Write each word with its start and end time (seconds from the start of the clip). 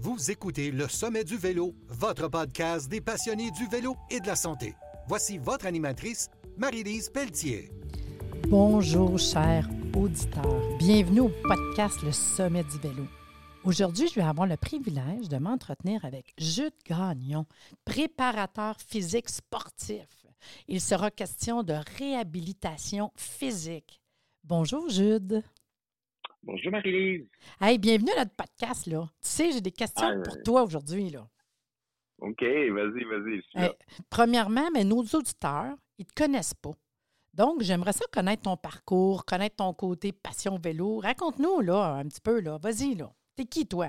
Vous 0.00 0.30
écoutez 0.30 0.70
Le 0.70 0.88
Sommet 0.88 1.24
du 1.24 1.36
Vélo, 1.36 1.74
votre 1.88 2.28
podcast 2.28 2.88
des 2.88 3.00
passionnés 3.00 3.50
du 3.50 3.66
vélo 3.66 3.96
et 4.10 4.20
de 4.20 4.26
la 4.26 4.36
santé. 4.36 4.74
Voici 5.06 5.38
votre 5.38 5.66
animatrice, 5.66 6.28
Marie-Lise 6.56 7.10
Pelletier. 7.10 7.70
Bonjour, 8.48 9.18
chers 9.18 9.68
auditeurs. 9.96 10.78
Bienvenue 10.78 11.20
au 11.20 11.30
podcast 11.42 12.02
Le 12.02 12.12
Sommet 12.12 12.64
du 12.64 12.78
Vélo. 12.78 13.04
Aujourd'hui, 13.64 14.08
je 14.08 14.14
vais 14.14 14.26
avoir 14.26 14.46
le 14.46 14.56
privilège 14.56 15.28
de 15.28 15.38
m'entretenir 15.38 16.04
avec 16.04 16.34
Jude 16.38 16.74
Gagnon, 16.86 17.46
préparateur 17.84 18.76
physique 18.78 19.30
sportif. 19.30 20.26
Il 20.68 20.80
sera 20.80 21.10
question 21.10 21.62
de 21.62 21.74
réhabilitation 21.98 23.10
physique. 23.16 24.02
Bonjour, 24.44 24.88
Jude. 24.90 25.42
Bonjour 26.46 26.72
Marie-Lise. 26.72 27.26
Hey, 27.58 27.78
bienvenue 27.78 28.10
à 28.12 28.20
notre 28.24 28.36
podcast, 28.36 28.86
là. 28.86 29.04
Tu 29.22 29.28
sais, 29.28 29.52
j'ai 29.52 29.60
des 29.62 29.72
questions 29.72 30.06
Ah, 30.06 30.22
pour 30.22 30.36
euh, 30.36 30.42
toi 30.44 30.62
aujourd'hui, 30.62 31.08
là. 31.08 31.26
OK, 32.18 32.42
vas-y, 32.42 33.04
vas-y. 33.04 33.42
Hey, 33.54 33.70
premièrement, 34.10 34.68
mais 34.72 34.84
nos 34.84 35.02
auditeurs, 35.02 35.74
ils 35.98 36.02
ne 36.04 36.08
te 36.08 36.14
connaissent 36.22 36.52
pas. 36.54 36.72
Donc, 37.32 37.62
j'aimerais 37.62 37.92
ça 37.92 38.04
connaître 38.12 38.42
ton 38.42 38.58
parcours, 38.58 39.24
connaître 39.24 39.56
ton 39.56 39.72
côté 39.72 40.12
passion 40.12 40.58
vélo. 40.58 40.98
Raconte-nous, 40.98 41.60
là, 41.62 41.94
un 41.94 42.04
petit 42.08 42.20
peu, 42.20 42.40
là. 42.40 42.58
Vas-y, 42.58 42.94
là. 42.94 43.10
T'es 43.36 43.46
qui, 43.46 43.66
toi? 43.66 43.88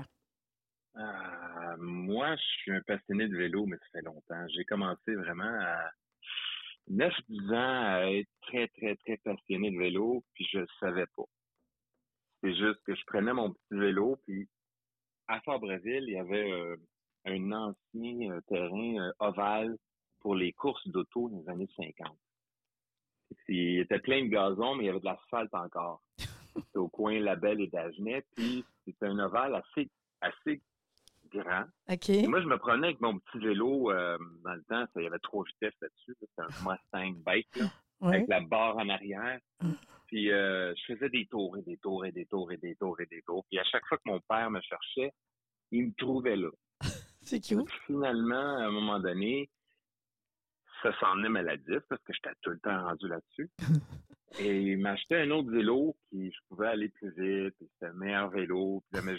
Euh, 0.96 1.76
moi, 1.78 2.34
je 2.36 2.42
suis 2.62 2.72
un 2.72 2.80
passionné 2.86 3.28
de 3.28 3.36
vélo, 3.36 3.66
mais 3.66 3.76
ça 3.76 3.86
fait 3.92 4.02
longtemps. 4.02 4.48
J'ai 4.56 4.64
commencé 4.64 5.14
vraiment 5.14 5.44
à 5.44 5.90
9-10 6.90 7.54
ans 7.54 7.84
à 7.86 8.10
être 8.12 8.30
très, 8.42 8.66
très, 8.68 8.96
très 8.96 9.18
passionné 9.18 9.70
de 9.72 9.78
vélo, 9.78 10.24
puis 10.32 10.46
je 10.50 10.60
le 10.60 10.66
savais 10.80 11.06
pas. 11.14 11.24
C'est 12.42 12.54
juste 12.54 12.80
que 12.84 12.94
je 12.94 13.02
prenais 13.06 13.32
mon 13.32 13.52
petit 13.52 13.78
vélo, 13.78 14.18
puis 14.26 14.48
à 15.28 15.40
Fabreville, 15.40 16.04
il 16.06 16.14
y 16.14 16.18
avait 16.18 16.52
euh, 16.52 16.76
un 17.24 17.52
ancien 17.52 18.30
euh, 18.30 18.40
terrain 18.48 18.96
euh, 19.00 19.12
ovale 19.18 19.76
pour 20.20 20.34
les 20.34 20.52
courses 20.52 20.86
d'auto 20.88 21.28
dans 21.28 21.40
les 21.40 21.48
années 21.48 21.68
50. 21.76 22.16
Il 23.48 23.80
était 23.80 23.98
plein 23.98 24.24
de 24.24 24.28
gazon, 24.28 24.76
mais 24.76 24.84
il 24.84 24.86
y 24.86 24.90
avait 24.90 25.00
de 25.00 25.04
l'asphalte 25.04 25.54
encore. 25.54 26.02
C'était 26.54 26.78
au 26.78 26.88
coin 26.88 27.18
Labelle 27.18 27.60
et 27.60 27.66
d'Agenais, 27.66 28.24
puis 28.34 28.64
c'était 28.84 29.06
un 29.06 29.18
ovale 29.18 29.54
assez, 29.56 29.90
assez 30.22 30.62
grand. 31.30 31.64
Et 32.08 32.26
moi, 32.26 32.40
je 32.40 32.46
me 32.46 32.56
prenais 32.56 32.86
avec 32.86 33.00
mon 33.00 33.18
petit 33.18 33.38
vélo, 33.38 33.90
euh, 33.90 34.16
dans 34.42 34.54
le 34.54 34.62
temps, 34.62 34.86
ça, 34.86 35.00
il 35.00 35.04
y 35.04 35.06
avait 35.06 35.18
trois 35.18 35.44
vitesses 35.44 35.74
là-dessus, 35.82 36.16
là, 36.18 36.26
c'était 36.30 36.42
un 36.42 36.70
Mustang 36.70 37.22
bike, 37.24 37.56
là, 37.56 37.66
avec 38.00 38.28
la 38.28 38.40
barre 38.40 38.78
en 38.78 38.88
arrière. 38.88 39.38
Puis 40.06 40.30
euh, 40.30 40.72
je 40.74 40.94
faisais 40.94 41.08
des 41.08 41.26
tours 41.26 41.56
et 41.58 41.62
des 41.62 41.76
tours 41.78 42.04
et 42.04 42.12
des 42.12 42.26
tours 42.26 42.52
et 42.52 42.56
des 42.56 42.74
tours 42.76 43.00
et 43.00 43.06
des 43.06 43.22
tours. 43.22 43.44
Puis 43.48 43.58
à 43.58 43.64
chaque 43.64 43.86
fois 43.86 43.98
que 43.98 44.08
mon 44.08 44.20
père 44.28 44.50
me 44.50 44.60
cherchait, 44.60 45.12
il 45.70 45.86
me 45.86 45.92
trouvait 45.96 46.36
là. 46.36 46.50
C'est 47.22 47.40
cute. 47.40 47.68
Finalement, 47.86 48.56
à 48.56 48.66
un 48.66 48.70
moment 48.70 49.00
donné, 49.00 49.50
ça 50.82 50.96
s'en 51.00 51.22
est 51.24 51.28
maladif 51.28 51.80
parce 51.88 52.02
que 52.02 52.12
j'étais 52.12 52.34
tout 52.42 52.50
le 52.50 52.60
temps 52.60 52.84
rendu 52.84 53.08
là-dessus. 53.08 53.50
Et 54.38 54.72
il 54.72 54.78
m'achetait 54.78 55.22
un 55.22 55.30
autre 55.30 55.50
vélo 55.50 55.96
qui 56.10 56.30
je 56.30 56.38
pouvais 56.48 56.68
aller 56.68 56.88
plus 56.90 57.10
vite, 57.10 57.54
c'était 57.58 57.92
le 57.92 57.94
meilleur 57.94 58.28
vélo. 58.28 58.82
Puis 58.90 59.00
là, 59.00 59.02
mais 59.04 59.16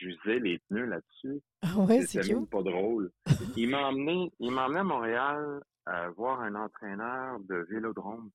j'usais 0.00 0.38
les 0.38 0.58
pneus 0.60 0.86
là-dessus. 0.86 1.42
Oui, 1.76 2.00
c'est 2.02 2.22
C'était 2.22 2.34
même 2.34 2.46
pas 2.46 2.62
drôle. 2.62 3.10
Il 3.56 3.68
m'a 3.68 3.88
emmené, 3.88 4.32
il 4.38 4.50
m'a 4.50 4.66
emmené 4.66 4.80
à 4.80 4.84
Montréal 4.84 5.62
à 5.84 6.08
voir 6.10 6.40
un 6.40 6.54
entraîneur 6.54 7.38
de 7.40 7.66
vélodrome. 7.68 8.30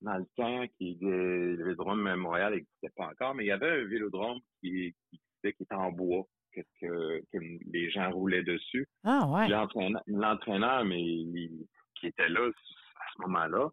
Dans 0.00 0.16
le 0.16 0.26
temps, 0.36 0.64
qui, 0.78 0.96
le 1.00 1.56
vélodrome 1.56 2.14
Montréal 2.16 2.54
n'existait 2.54 2.90
pas 2.96 3.08
encore, 3.08 3.34
mais 3.34 3.44
il 3.44 3.48
y 3.48 3.52
avait 3.52 3.68
un 3.80 3.84
vélodrome 3.84 4.38
qui, 4.60 4.94
qui, 5.10 5.20
qui 5.42 5.48
était 5.62 5.74
en 5.74 5.90
bois, 5.90 6.24
que, 6.52 6.60
que, 6.80 7.20
que 7.32 7.38
les 7.72 7.90
gens 7.90 8.10
roulaient 8.12 8.44
dessus. 8.44 8.86
Ah, 9.04 9.26
ouais. 9.26 9.48
L'entraîneur, 10.06 10.84
mais 10.84 11.02
il- 11.02 11.66
qui 11.96 12.06
était 12.06 12.28
là 12.28 12.46
à 12.48 13.04
ce 13.16 13.22
moment-là, 13.22 13.68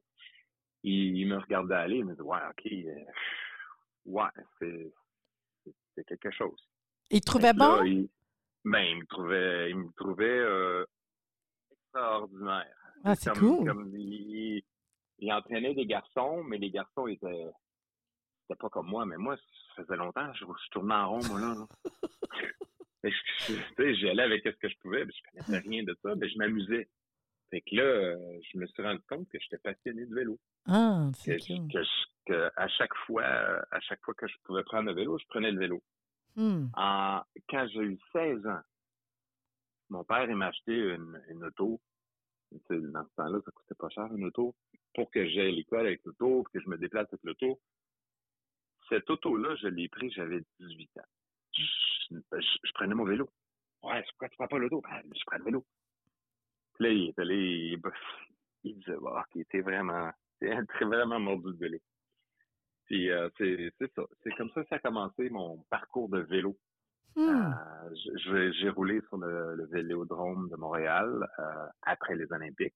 il, 0.82 1.16
il 1.16 1.28
me 1.28 1.38
regardait 1.38 1.76
aller, 1.76 1.98
il 1.98 2.06
me 2.06 2.16
dit 2.16 2.22
Ouais, 2.22 2.40
ok, 2.50 2.72
euh, 2.72 3.06
ouais, 4.06 4.30
c'est, 5.96 6.04
quelque 6.08 6.32
chose. 6.32 6.60
Il 7.12 7.22
te 7.22 7.26
trouvait 7.28 7.54
là, 7.54 7.78
bon? 7.78 7.84
il, 7.84 8.10
ben, 8.64 8.82
il 8.82 8.98
me 8.98 9.06
trouvait, 9.06 9.70
il 9.70 9.78
me 9.78 9.92
trouvait 9.96 10.26
euh, 10.40 10.84
extraordinaire. 11.72 12.76
Ah, 13.04 13.16
c'est 13.16 13.38
cool. 13.38 13.68
comme 13.68 13.92
il, 13.96 14.64
il 15.20 15.32
entraînait 15.32 15.74
des 15.74 15.86
garçons, 15.86 16.44
mais 16.44 16.58
les 16.58 16.72
garçons 16.72 17.08
étaient, 17.08 17.48
c'était 18.42 18.58
pas 18.60 18.70
comme 18.70 18.88
moi. 18.88 19.06
Mais 19.06 19.18
moi, 19.18 19.36
ça 19.76 19.84
faisait 19.84 19.96
longtemps, 19.98 20.32
je, 20.34 20.46
je 20.46 20.70
tournais 20.72 20.94
en 20.96 21.10
rond, 21.10 21.26
moi, 21.30 21.40
là. 21.40 21.54
là. 21.56 21.68
Fait 23.02 23.12
que 23.12 23.16
je- 23.48 23.54
tu 23.54 23.62
sais, 23.78 23.96
j'y 23.96 24.10
allais 24.10 24.24
avec 24.24 24.44
ce 24.44 24.50
que 24.52 24.68
je 24.70 24.78
pouvais, 24.80 25.06
puis 25.06 25.16
je 25.16 25.30
connaissais 25.32 25.60
rien 25.68 25.84
de 25.84 25.96
ça, 26.02 26.16
mais 26.16 26.28
je 26.28 26.38
m'amusais. 26.38 26.90
Fait 27.52 27.62
que 27.62 27.76
là, 27.76 28.18
je 28.52 28.58
me 28.58 28.66
suis 28.66 28.82
rendu 28.84 29.02
compte 29.08 29.30
que 29.30 29.38
j'étais 29.40 29.60
passionné 29.60 30.06
de 30.08 30.16
vélo. 30.16 30.40
Ah, 30.66 31.10
Que, 31.14 31.38
c'est 31.38 31.38
que, 31.38 31.84
je- 31.84 32.06
que 32.26 32.52
à 32.56 32.68
chaque 32.68 32.96
fois, 33.06 33.24
à 33.24 33.80
chaque 33.82 34.02
fois 34.04 34.16
que 34.16 34.28
je 34.28 34.36
pouvais 34.44 34.64
prendre 34.64 34.90
le 34.90 34.96
vélo, 34.96 35.18
je 35.20 35.26
prenais 35.28 35.52
le 35.52 35.60
vélo. 35.60 35.84
Hmm. 36.36 36.66
En, 36.76 37.22
quand 37.48 37.68
j'ai 37.68 37.82
eu 37.82 38.00
16 38.12 38.46
ans, 38.48 38.62
mon 39.90 40.04
père 40.04 40.28
il 40.28 40.36
m'a 40.36 40.48
acheté 40.48 40.74
une, 40.76 41.22
une 41.30 41.46
auto. 41.46 41.80
Tu 42.52 42.58
sais, 42.68 42.80
dans 42.92 43.04
ce 43.06 43.16
temps-là, 43.16 43.40
ça 43.46 43.52
coûtait 43.52 43.76
pas 43.76 43.90
cher 43.90 44.08
une 44.16 44.26
auto. 44.26 44.56
Pour 44.96 45.12
que 45.12 45.28
j'aille 45.28 45.50
à 45.50 45.52
l'école 45.52 45.88
avec 45.88 46.04
l'auto, 46.06 46.44
pour 46.44 46.52
que 46.52 46.60
je 46.60 46.70
me 46.70 46.78
déplace 46.78 47.08
avec 47.12 47.24
l'auto. 47.24 47.60
Cette 48.90 49.10
auto-là, 49.10 49.56
je 49.58 49.68
l'ai 49.68 49.90
pris, 49.90 50.10
j'avais 50.12 50.42
18 50.60 50.98
ans. 50.98 51.02
Je, 51.54 52.74
prenais 52.74 52.96
mon 52.96 53.06
vélo. 53.06 53.30
Ouais, 53.84 54.04
pourquoi 54.10 54.30
tu 54.30 54.38
prends 54.38 54.48
pas 54.48 54.58
l'auto? 54.58 54.82
Ben, 54.82 55.02
je 55.14 55.24
prends 55.26 55.38
le 55.38 55.44
vélo. 55.44 55.66
Puis 56.76 56.84
là, 56.84 56.90
il 56.92 57.10
est 57.10 57.20
allé, 57.20 57.36
il, 57.36 57.82
il 58.64 58.80
disait, 58.80 58.98
bah, 59.02 59.26
ok, 59.26 59.44
t'es 59.50 59.62
vraiment, 59.62 60.12
t'es 60.40 60.86
vraiment 60.86 61.20
mordu 61.20 61.54
de 61.54 61.58
vélo. 61.58 61.80
Puis 62.86 63.10
euh, 63.10 63.30
c'est 63.38 63.74
c'est 63.80 63.92
ça. 63.96 64.04
C'est 64.24 64.36
comme 64.36 64.50
ça 64.52 64.64
que 64.64 64.70
ça 64.70 64.76
a 64.76 64.80
commencé 64.80 65.30
mon 65.30 65.58
parcours 65.70 66.10
de 66.10 66.20
vélo. 66.20 66.56
Hmm. 67.16 67.54
Euh, 67.54 68.52
J'ai 68.60 68.70
roulé 68.70 69.02
sur 69.08 69.18
le, 69.18 69.56
le 69.56 69.66
vélodrome 69.68 70.50
de 70.50 70.56
Montréal 70.58 71.28
euh, 71.40 71.68
après 71.84 72.16
les 72.16 72.32
Olympiques, 72.32 72.76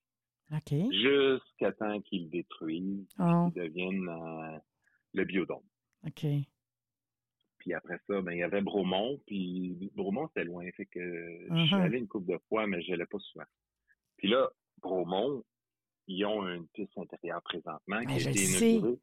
Jusqu'à 0.91 1.71
temps 1.73 2.01
qu'ils 2.01 2.23
le 2.25 2.29
détruisent, 2.29 3.07
Oh, 3.19 3.49
qu'ils 3.53 3.63
deviennent 3.63 4.09
euh, 4.09 4.57
le 5.13 5.23
biodôme. 5.25 5.63
OK. 6.07 6.25
Puis 7.59 7.73
après 7.73 7.99
ça, 8.07 8.21
ben 8.21 8.31
il 8.31 8.39
y 8.39 8.43
avait 8.43 8.61
Bromont, 8.61 9.19
puis 9.27 9.91
Bromont 9.93 10.27
c'était 10.29 10.45
loin, 10.45 10.65
fait 10.77 10.85
que 10.85 10.99
je 11.51 11.65
suis 11.65 11.75
Mhm. 11.75 11.81
allé 11.81 11.97
une 11.99 12.07
couple 12.07 12.31
de 12.31 12.39
fois, 12.47 12.65
mais 12.67 12.81
je 12.81 12.91
n'allais 12.91 13.05
pas 13.05 13.19
souvent. 13.19 13.45
Puis 14.17 14.29
là, 14.29 14.49
Bromont, 14.81 15.43
ils 16.07 16.25
ont 16.25 16.47
une 16.47 16.67
piste 16.69 16.97
intérieure 16.97 17.41
présentement 17.43 17.79
Ben, 17.99 18.05
qui 18.07 18.13
a 18.27 18.29
été 18.31 18.43
inaugurée 18.43 18.99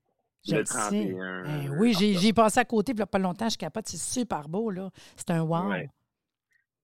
Je 0.47 0.53
le 0.55 0.59
le 0.61 0.65
sais. 0.65 0.75
31 0.75 1.43
Ben 1.45 1.79
oui, 1.79 1.93
j'ai 1.95 2.33
passé 2.33 2.61
à 2.61 2.65
côté, 2.65 2.93
puis 2.95 2.99
il 2.99 3.01
y 3.01 3.03
a 3.03 3.07
pas 3.07 3.19
longtemps, 3.19 3.49
je 3.49 3.59
capote. 3.59 3.87
C'est 3.87 3.99
super 3.99 4.49
beau, 4.49 4.71
là. 4.71 4.91
C'est 5.17 5.31
un 5.31 5.43
wow. 5.43 5.69
Ouais. 5.71 5.89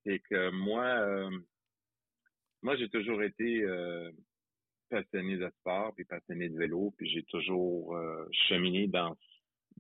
C'est 0.05 0.19
que 0.21 0.51
moi, 0.51 0.85
euh, 0.85 1.31
moi 2.61 2.77
j'ai 2.77 2.89
toujours 2.91 3.23
été 3.23 3.63
euh, 3.63 4.11
passionné 4.93 5.39
de 5.39 5.51
sport, 5.61 5.95
puis 5.95 6.05
passionné 6.05 6.51
de 6.51 6.59
vélo, 6.59 6.93
puis 6.99 7.09
j'ai 7.09 7.23
toujours 7.25 7.97
euh, 7.97 8.29
cheminé 8.31 8.87
dans 8.89 9.17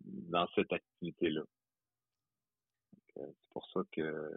dans 0.04 0.48
cette 0.54 0.72
activité-là. 0.72 1.42
Euh, 3.18 3.26
C'est 3.26 3.50
pour 3.50 3.68
ça 3.72 3.80
que 3.92 4.30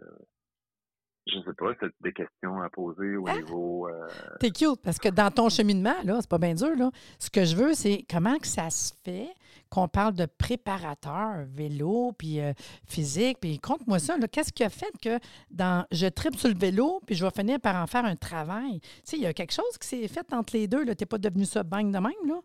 je 1.26 1.38
sais 1.40 1.54
pas, 1.58 1.72
c'est 1.80 1.90
des 2.02 2.12
questions 2.12 2.60
à 2.62 2.68
poser 2.70 3.16
au 3.16 3.24
Ah! 3.28 3.34
niveau. 3.36 3.88
euh, 3.88 4.06
T'es 4.40 4.50
cute, 4.50 4.80
parce 4.82 4.98
que 4.98 5.08
dans 5.08 5.30
ton 5.30 5.48
cheminement, 5.48 5.94
là, 6.04 6.18
c'est 6.20 6.30
pas 6.30 6.38
bien 6.38 6.54
dur, 6.54 6.74
là. 6.76 6.90
Ce 7.18 7.30
que 7.30 7.44
je 7.44 7.56
veux, 7.56 7.74
c'est 7.74 8.04
comment 8.08 8.38
que 8.38 8.46
ça 8.46 8.70
se 8.70 8.92
fait 9.04 9.28
qu'on 9.68 9.88
parle 9.88 10.14
de 10.14 10.26
préparateur 10.26 11.44
vélo, 11.48 12.12
puis 12.16 12.40
euh, 12.40 12.52
physique, 12.86 13.38
puis 13.40 13.58
compte-moi 13.58 13.98
ça, 13.98 14.16
là. 14.16 14.28
Qu'est-ce 14.28 14.52
qui 14.52 14.62
a 14.64 14.68
fait 14.70 14.92
que 15.02 15.18
dans 15.50 15.84
je 15.90 16.06
tripe 16.06 16.36
sur 16.36 16.48
le 16.48 16.54
vélo, 16.58 17.00
puis 17.06 17.14
je 17.16 17.24
vais 17.24 17.30
finir 17.32 17.58
par 17.60 17.76
en 17.76 17.86
faire 17.86 18.04
un 18.04 18.16
travail? 18.16 18.80
Tu 18.80 18.88
sais, 19.04 19.16
il 19.16 19.22
y 19.22 19.26
a 19.26 19.34
quelque 19.34 19.52
chose 19.52 19.76
qui 19.80 19.88
s'est 19.88 20.08
fait 20.08 20.32
entre 20.32 20.54
les 20.56 20.68
deux, 20.68 20.84
là. 20.84 20.94
T'es 20.94 21.06
pas 21.06 21.18
devenu 21.18 21.44
ça 21.44 21.62
bang 21.64 21.86
de 21.92 21.98
même, 21.98 22.12
là? 22.28 22.40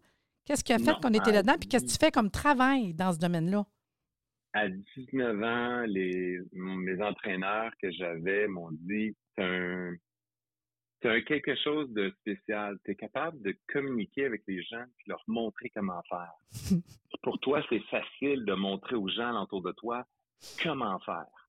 Qu'est-ce 0.45 0.63
qui 0.63 0.73
a 0.73 0.79
fait 0.79 0.99
qu'on 0.99 1.09
était 1.09 1.29
ah, 1.29 1.31
là-dedans, 1.33 1.55
puis 1.59 1.69
qu'est-ce 1.69 1.85
que 1.85 1.91
tu 1.91 1.97
fais 1.99 2.11
comme 2.11 2.31
travail 2.31 2.93
dans 2.95 3.13
ce 3.13 3.19
domaine-là? 3.19 3.63
À 4.53 4.67
19 4.67 5.43
ans, 5.43 5.83
les, 5.87 6.39
mes 6.53 7.01
entraîneurs 7.01 7.71
que 7.81 7.91
j'avais 7.91 8.47
m'ont 8.47 8.71
dit 8.71 9.15
c'est 9.35 9.43
un, 11.09 11.21
quelque 11.21 11.55
chose 11.55 11.89
de 11.91 12.11
spécial. 12.19 12.77
Tu 12.85 12.91
es 12.91 12.95
capable 12.95 13.41
de 13.41 13.55
communiquer 13.71 14.25
avec 14.25 14.43
les 14.47 14.61
gens 14.63 14.83
et 14.83 15.03
leur 15.07 15.23
montrer 15.27 15.69
comment 15.73 16.01
faire. 16.09 16.33
Pour 17.23 17.39
toi, 17.39 17.63
c'est 17.69 17.83
facile 17.89 18.45
de 18.45 18.53
montrer 18.53 18.95
aux 18.95 19.09
gens 19.09 19.41
autour 19.41 19.61
de 19.61 19.71
toi 19.71 20.05
comment 20.61 20.99
faire. 20.99 21.40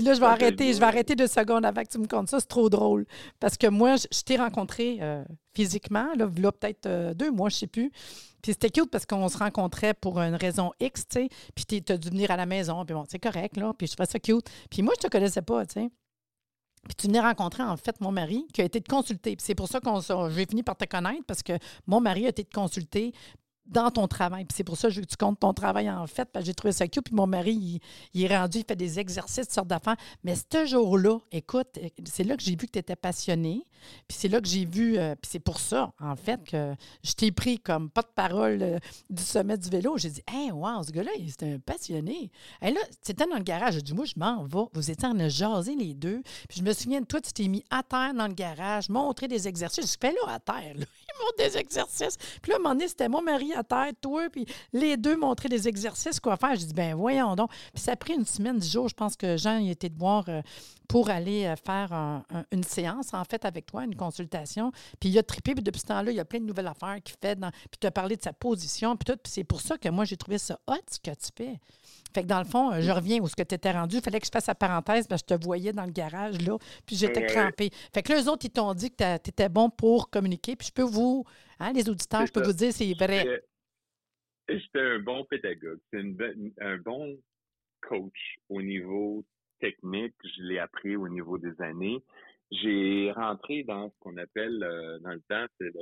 Puis 0.00 0.06
là, 0.06 0.14
je 0.14 0.20
vais 0.20 0.26
arrêter, 0.26 0.72
je 0.72 0.78
vais 0.78 0.86
arrêter 0.86 1.14
deux 1.14 1.26
secondes 1.26 1.62
avant 1.62 1.82
que 1.82 1.88
tu 1.88 1.98
me 1.98 2.06
comptes 2.06 2.30
ça. 2.30 2.40
C'est 2.40 2.48
trop 2.48 2.70
drôle. 2.70 3.04
Parce 3.38 3.58
que 3.58 3.66
moi, 3.66 3.96
je, 3.96 4.22
t'ai 4.22 4.38
rencontré 4.38 4.96
euh, 5.02 5.22
physiquement, 5.54 6.06
là, 6.16 6.26
là 6.38 6.52
peut-être 6.52 6.86
euh, 6.86 7.12
deux 7.12 7.30
mois, 7.30 7.50
je 7.50 7.56
ne 7.56 7.58
sais 7.58 7.66
plus. 7.66 7.90
Puis 8.40 8.52
c'était 8.52 8.70
cute 8.70 8.90
parce 8.90 9.04
qu'on 9.04 9.28
se 9.28 9.36
rencontrait 9.36 9.92
pour 9.92 10.18
une 10.18 10.36
raison 10.36 10.72
X, 10.80 11.06
tu 11.06 11.20
sais. 11.20 11.28
Puis 11.54 11.82
tu 11.82 11.92
as 11.92 11.98
dû 11.98 12.08
venir 12.08 12.30
à 12.30 12.38
la 12.38 12.46
maison. 12.46 12.82
Puis 12.86 12.94
bon, 12.94 13.04
c'est 13.10 13.18
correct, 13.18 13.58
là. 13.58 13.74
Puis 13.76 13.88
je 13.88 13.92
trouvais 13.92 14.08
ça 14.08 14.18
cute. 14.18 14.48
Puis 14.70 14.80
moi, 14.80 14.94
je 14.96 15.06
te 15.06 15.12
connaissais 15.12 15.42
pas, 15.42 15.66
tu 15.66 15.74
sais. 15.74 15.90
Puis 16.84 16.94
tu 16.96 17.06
venais 17.08 17.20
rencontrer 17.20 17.62
en 17.62 17.76
fait 17.76 18.00
mon 18.00 18.10
mari 18.10 18.46
qui 18.54 18.62
a 18.62 18.64
été 18.64 18.80
te 18.80 18.88
consulter. 18.88 19.36
Puis 19.36 19.44
c'est 19.44 19.54
pour 19.54 19.68
ça 19.68 19.80
qu'on 19.80 20.00
j'ai 20.30 20.46
fini 20.46 20.62
par 20.62 20.78
te 20.78 20.86
connaître 20.86 21.24
parce 21.26 21.42
que 21.42 21.52
mon 21.86 22.00
mari 22.00 22.24
a 22.24 22.30
été 22.30 22.42
te 22.42 22.54
consulter 22.54 23.12
dans 23.70 23.90
ton 23.90 24.06
travail. 24.08 24.44
Puis 24.44 24.56
c'est 24.56 24.64
pour 24.64 24.76
ça 24.76 24.88
que 24.90 25.00
tu 25.00 25.16
comptes 25.16 25.40
ton 25.40 25.54
travail 25.54 25.90
en 25.90 26.06
fait, 26.06 26.28
j'ai 26.40 26.54
trouvé 26.54 26.72
ça 26.72 26.86
cute. 26.88 27.04
Puis 27.04 27.14
mon 27.14 27.26
mari, 27.26 27.80
il, 28.14 28.24
est 28.24 28.36
rendu, 28.36 28.58
il 28.58 28.64
fait 28.66 28.76
des 28.76 28.98
exercices, 28.98 29.46
toutes 29.46 29.54
sortes 29.54 29.68
d'affaires. 29.68 29.96
Mais 30.24 30.34
ce 30.34 30.66
jour-là, 30.66 31.18
écoute, 31.32 31.78
c'est 32.04 32.24
là 32.24 32.36
que 32.36 32.42
j'ai 32.42 32.52
vu 32.52 32.66
que 32.66 32.72
tu 32.72 32.78
étais 32.78 32.96
passionné. 32.96 33.64
Puis 34.06 34.18
c'est 34.18 34.28
là 34.28 34.40
que 34.40 34.48
j'ai 34.48 34.64
vu, 34.64 34.98
euh, 34.98 35.14
puis 35.14 35.30
c'est 35.32 35.40
pour 35.40 35.58
ça, 35.58 35.92
en 36.00 36.16
fait, 36.16 36.42
que 36.44 36.74
je 37.02 37.12
t'ai 37.12 37.32
pris 37.32 37.58
comme 37.58 37.88
pas 37.90 38.02
de 38.02 38.10
parole 38.14 38.58
euh, 38.62 38.78
du 39.08 39.22
sommet 39.22 39.56
du 39.56 39.68
vélo. 39.70 39.96
J'ai 39.96 40.10
dit, 40.10 40.22
hey, 40.28 40.50
wow, 40.50 40.82
ce 40.82 40.90
gars-là, 40.90 41.10
c'est 41.28 41.54
un 41.54 41.58
passionné. 41.58 42.30
Et 42.62 42.70
là, 42.70 42.80
c'était 43.02 43.26
dans 43.26 43.36
le 43.36 43.42
garage. 43.42 43.74
J'ai 43.74 43.82
dit, 43.82 43.94
moi, 43.94 44.04
je 44.04 44.14
m'en 44.16 44.44
vais. 44.44 44.68
Vous 44.74 44.90
étiez 44.90 45.08
en 45.08 45.18
a 45.18 45.28
jasé 45.28 45.74
les 45.76 45.94
deux. 45.94 46.22
Puis 46.48 46.58
je 46.58 46.62
me 46.62 46.72
souviens 46.72 47.00
de 47.00 47.06
toi, 47.06 47.20
tu 47.20 47.32
t'es 47.32 47.48
mis 47.48 47.64
à 47.70 47.82
terre 47.82 48.12
dans 48.14 48.26
le 48.26 48.34
garage, 48.34 48.88
montrer 48.88 49.28
des 49.28 49.48
exercices. 49.48 49.92
Je 49.92 49.98
fais 49.98 50.12
là 50.12 50.34
à 50.34 50.40
terre. 50.40 50.74
Là. 50.74 50.84
Il 51.10 51.24
montre 51.24 51.36
des 51.38 51.56
exercices. 51.56 52.16
Puis 52.42 52.50
là, 52.50 52.56
à 52.56 52.58
un 52.58 52.62
moment 52.62 52.74
donné, 52.74 52.88
c'était 52.88 53.08
mon 53.08 53.22
mari 53.22 53.52
à 53.60 53.64
terre, 53.64 53.92
toi, 54.00 54.28
puis 54.30 54.46
les 54.72 54.96
deux 54.96 55.16
montraient 55.16 55.48
des 55.48 55.68
exercices, 55.68 56.18
quoi 56.20 56.36
faire. 56.36 56.54
Je 56.56 56.64
dis, 56.64 56.74
ben 56.74 56.94
voyons 56.94 57.34
donc. 57.36 57.50
Puis 57.72 57.82
ça 57.82 57.92
a 57.92 57.96
pris 57.96 58.14
une 58.14 58.24
semaine, 58.24 58.58
dix 58.58 58.70
jours. 58.70 58.88
Je 58.88 58.94
pense 58.94 59.16
que 59.16 59.36
Jean 59.36 59.58
y 59.58 59.70
était 59.70 59.88
de 59.88 59.98
voir 59.98 60.24
euh, 60.28 60.42
pour 60.88 61.10
aller 61.10 61.46
euh, 61.46 61.54
faire 61.56 62.24
une 62.50 62.64
séance, 62.64 63.14
en 63.14 63.24
fait, 63.24 63.44
avec 63.44 63.66
toi, 63.66 63.84
une 63.84 63.94
consultation. 63.94 64.72
Puis 64.98 65.10
il 65.10 65.18
a 65.18 65.22
trippé, 65.22 65.54
puis 65.54 65.62
depuis 65.62 65.80
ce 65.80 65.86
temps-là, 65.86 66.10
il 66.10 66.16
y 66.16 66.20
a 66.20 66.24
plein 66.24 66.40
de 66.40 66.46
nouvelles 66.46 66.66
affaires 66.66 66.98
qu'il 67.02 67.16
fait. 67.20 67.36
Dans, 67.36 67.50
puis 67.50 67.78
tu 67.80 67.86
as 67.86 67.90
parlé 67.90 68.16
de 68.16 68.22
sa 68.22 68.32
position, 68.32 68.96
puis 68.96 69.12
tout. 69.12 69.18
Puis 69.22 69.32
c'est 69.32 69.44
pour 69.44 69.60
ça 69.60 69.78
que 69.78 69.88
moi, 69.88 70.04
j'ai 70.04 70.16
trouvé 70.16 70.38
ça 70.38 70.58
hot, 70.66 70.74
ce 70.90 70.98
que 70.98 71.10
tu 71.10 71.28
fais. 71.36 71.60
Fait 72.12 72.22
que 72.22 72.26
dans 72.26 72.38
le 72.38 72.44
fond, 72.44 72.80
je 72.80 72.90
reviens 72.90 73.20
où 73.20 73.28
ce 73.28 73.36
que 73.36 73.42
tu 73.42 73.54
étais 73.54 73.70
rendu. 73.70 73.96
Il 73.96 74.02
fallait 74.02 74.18
que 74.18 74.26
je 74.26 74.32
fasse 74.32 74.48
la 74.48 74.54
parenthèse, 74.54 75.06
parce 75.06 75.22
que 75.22 75.34
je 75.34 75.36
te 75.36 75.44
voyais 75.44 75.72
dans 75.72 75.84
le 75.84 75.92
garage, 75.92 76.40
là, 76.40 76.56
puis 76.84 76.96
j'étais 76.96 77.26
crampée. 77.26 77.70
Fait 77.94 78.02
que 78.02 78.12
là, 78.12 78.20
eux 78.20 78.28
autres, 78.28 78.46
ils 78.46 78.50
t'ont 78.50 78.74
dit 78.74 78.90
que 78.90 79.18
tu 79.18 79.30
étais 79.30 79.48
bon 79.48 79.70
pour 79.70 80.10
communiquer. 80.10 80.56
Puis 80.56 80.68
je 80.68 80.72
peux 80.72 80.82
vous, 80.82 81.24
hein, 81.60 81.72
les 81.72 81.88
auditeurs, 81.88 82.26
je 82.26 82.32
peux 82.32 82.42
vous 82.42 82.52
dire, 82.52 82.72
c'est 82.72 82.94
vrai. 82.94 83.42
J'étais 84.58 84.80
un 84.80 84.98
bon 84.98 85.24
pédagogue. 85.24 85.80
C'est 85.92 86.04
un 86.60 86.76
bon 86.78 87.16
coach 87.80 88.36
au 88.48 88.62
niveau 88.62 89.24
technique. 89.60 90.14
Je 90.24 90.42
l'ai 90.42 90.58
appris 90.58 90.96
au 90.96 91.08
niveau 91.08 91.38
des 91.38 91.60
années. 91.60 92.02
J'ai 92.50 93.12
rentré 93.12 93.62
dans 93.62 93.90
ce 93.90 93.94
qu'on 94.00 94.16
appelle, 94.16 94.62
euh, 94.62 94.98
dans 95.00 95.12
le 95.12 95.22
temps, 95.28 95.46
c'est 95.58 95.72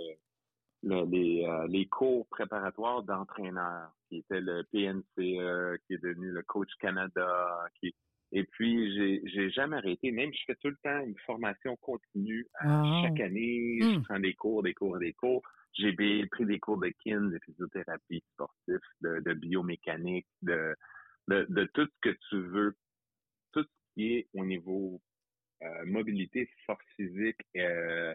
les, 0.85 1.45
euh, 1.47 1.67
les 1.69 1.87
cours 1.87 2.27
préparatoires 2.29 3.03
d'entraîneurs, 3.03 3.91
qui 4.09 4.19
était 4.19 4.41
le 4.41 4.65
PNCE, 4.65 5.81
qui 5.87 5.95
est 5.95 6.03
devenu 6.03 6.31
le 6.31 6.43
Coach 6.43 6.69
Canada, 6.79 7.67
qui 7.81 7.95
et 8.33 8.45
puis, 8.45 8.95
j'ai, 8.95 9.23
j'ai 9.25 9.51
jamais 9.51 9.77
arrêté. 9.79 10.11
Même, 10.11 10.33
je 10.33 10.41
fais 10.47 10.55
tout 10.57 10.69
le 10.69 10.77
temps 10.83 11.01
une 11.01 11.17
formation 11.25 11.77
continue. 11.77 12.47
Chaque 12.61 13.21
année, 13.21 13.79
je 13.81 13.99
hmm. 13.99 14.03
prends 14.03 14.21
des 14.21 14.35
cours, 14.35 14.63
des 14.63 14.75
cours, 14.75 14.99
des 14.99 15.15
cours. 15.15 15.43
J'ai 15.75 15.93
pris 16.27 16.47
des 16.47 16.59
cours 16.59 16.79
de 16.79 16.93
kin, 17.05 17.21
de 17.21 17.39
physiothérapie 17.45 18.23
sportive, 18.33 18.81
de, 19.01 19.21
de 19.21 19.33
biomécanique, 19.35 20.27
de, 20.43 20.75
de, 21.29 21.47
de, 21.49 21.65
tout 21.73 21.87
ce 21.87 22.11
que 22.11 22.17
tu 22.29 22.41
veux, 22.41 22.77
tout 23.53 23.63
ce 23.63 23.95
qui 23.95 24.15
est 24.15 24.29
au 24.35 24.45
niveau 24.45 25.01
euh, 25.63 25.87
mobilité, 25.87 26.51
force 26.67 26.85
physique, 26.97 27.41
euh, 27.57 28.15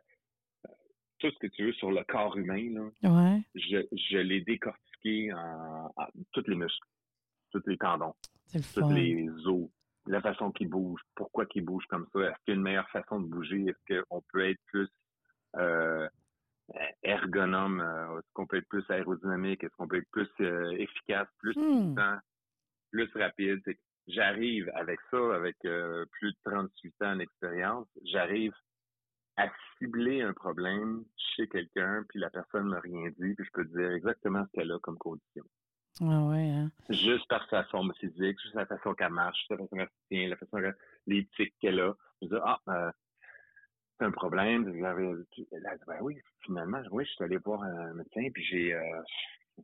tout 1.19 1.31
ce 1.31 1.39
que 1.39 1.47
tu 1.47 1.65
veux 1.65 1.73
sur 1.73 1.91
le 1.91 2.03
corps 2.03 2.35
humain. 2.37 2.91
Là, 3.01 3.09
ouais. 3.09 3.41
je, 3.55 3.77
je 3.91 4.17
l'ai 4.17 4.41
décortiqué 4.41 5.31
en, 5.33 5.91
en 5.95 6.07
tous 6.33 6.43
les 6.47 6.55
muscles, 6.55 6.87
tous 7.51 7.63
les 7.65 7.77
tendons, 7.77 8.13
tous 8.73 8.89
les 8.89 9.29
os, 9.45 9.69
la 10.07 10.21
façon 10.21 10.51
qu'il 10.51 10.67
bouge, 10.69 11.01
pourquoi 11.15 11.45
qu'il 11.45 11.63
bouge 11.63 11.85
comme 11.87 12.07
ça, 12.13 12.19
est-ce 12.19 12.35
qu'il 12.43 12.47
y 12.47 12.51
a 12.51 12.55
une 12.55 12.61
meilleure 12.61 12.89
façon 12.89 13.21
de 13.21 13.27
bouger, 13.27 13.65
est-ce 13.67 14.01
qu'on 14.01 14.21
peut 14.31 14.49
être 14.49 14.59
plus 14.65 14.89
euh, 15.55 16.07
ergonome, 17.03 17.81
euh, 17.81 18.19
est-ce 18.19 18.33
qu'on 18.33 18.47
peut 18.47 18.57
être 18.57 18.67
plus 18.67 18.85
aérodynamique, 18.89 19.63
est-ce 19.63 19.75
qu'on 19.75 19.87
peut 19.87 19.97
être 19.97 20.09
plus 20.11 20.29
euh, 20.41 20.71
efficace, 20.71 21.27
plus 21.39 21.55
hmm. 21.55 21.93
puissant, 21.93 22.17
plus 22.91 23.09
rapide? 23.15 23.61
J'arrive 24.07 24.69
avec 24.75 24.99
ça, 25.11 25.35
avec 25.35 25.55
euh, 25.65 26.05
plus 26.11 26.31
de 26.31 26.37
38 26.45 26.93
ans 27.03 27.15
d'expérience, 27.15 27.87
j'arrive 28.03 28.53
à 29.37 29.49
cibler 29.77 30.21
un 30.21 30.33
problème 30.33 31.03
chez 31.17 31.47
quelqu'un, 31.47 32.03
puis 32.09 32.19
la 32.19 32.29
personne 32.29 32.65
ne 32.65 32.71
m'a 32.71 32.79
rien 32.79 33.09
dit, 33.17 33.33
puis 33.33 33.45
je 33.45 33.51
peux 33.53 33.65
te 33.65 33.77
dire 33.77 33.91
exactement 33.91 34.45
ce 34.45 34.51
qu'elle 34.51 34.71
a 34.71 34.79
comme 34.79 34.97
condition. 34.97 35.43
Ah 36.01 36.23
ouais, 36.23 36.49
hein? 36.49 36.71
Juste 36.89 37.27
par 37.27 37.47
sa 37.49 37.63
forme 37.65 37.93
physique, 37.99 38.39
juste 38.41 38.55
la 38.55 38.65
façon 38.65 38.93
qu'elle 38.93 39.11
marche, 39.11 39.45
la 39.49 39.57
façon 39.57 39.75
qu'elle 39.75 39.89
tient, 40.09 40.27
la 40.27 40.37
façon 40.37 40.57
qu'elle, 40.57 40.75
les 41.05 41.25
tics 41.35 41.53
qu'elle 41.59 41.79
a. 41.79 41.93
Je 42.21 42.27
dis, 42.27 42.35
ah, 42.43 42.59
euh, 42.69 42.91
un 44.03 44.11
problème. 44.11 44.67
A 44.83 44.93
dit, 44.95 45.83
ben 45.87 45.97
oui, 46.01 46.19
finalement, 46.45 46.81
oui, 46.91 47.05
je 47.05 47.11
suis 47.11 47.23
allé 47.23 47.37
voir 47.37 47.63
un 47.63 47.93
médecin, 47.93 48.27
puis 48.33 48.43
j'ai, 48.43 48.73
euh, 48.73 49.01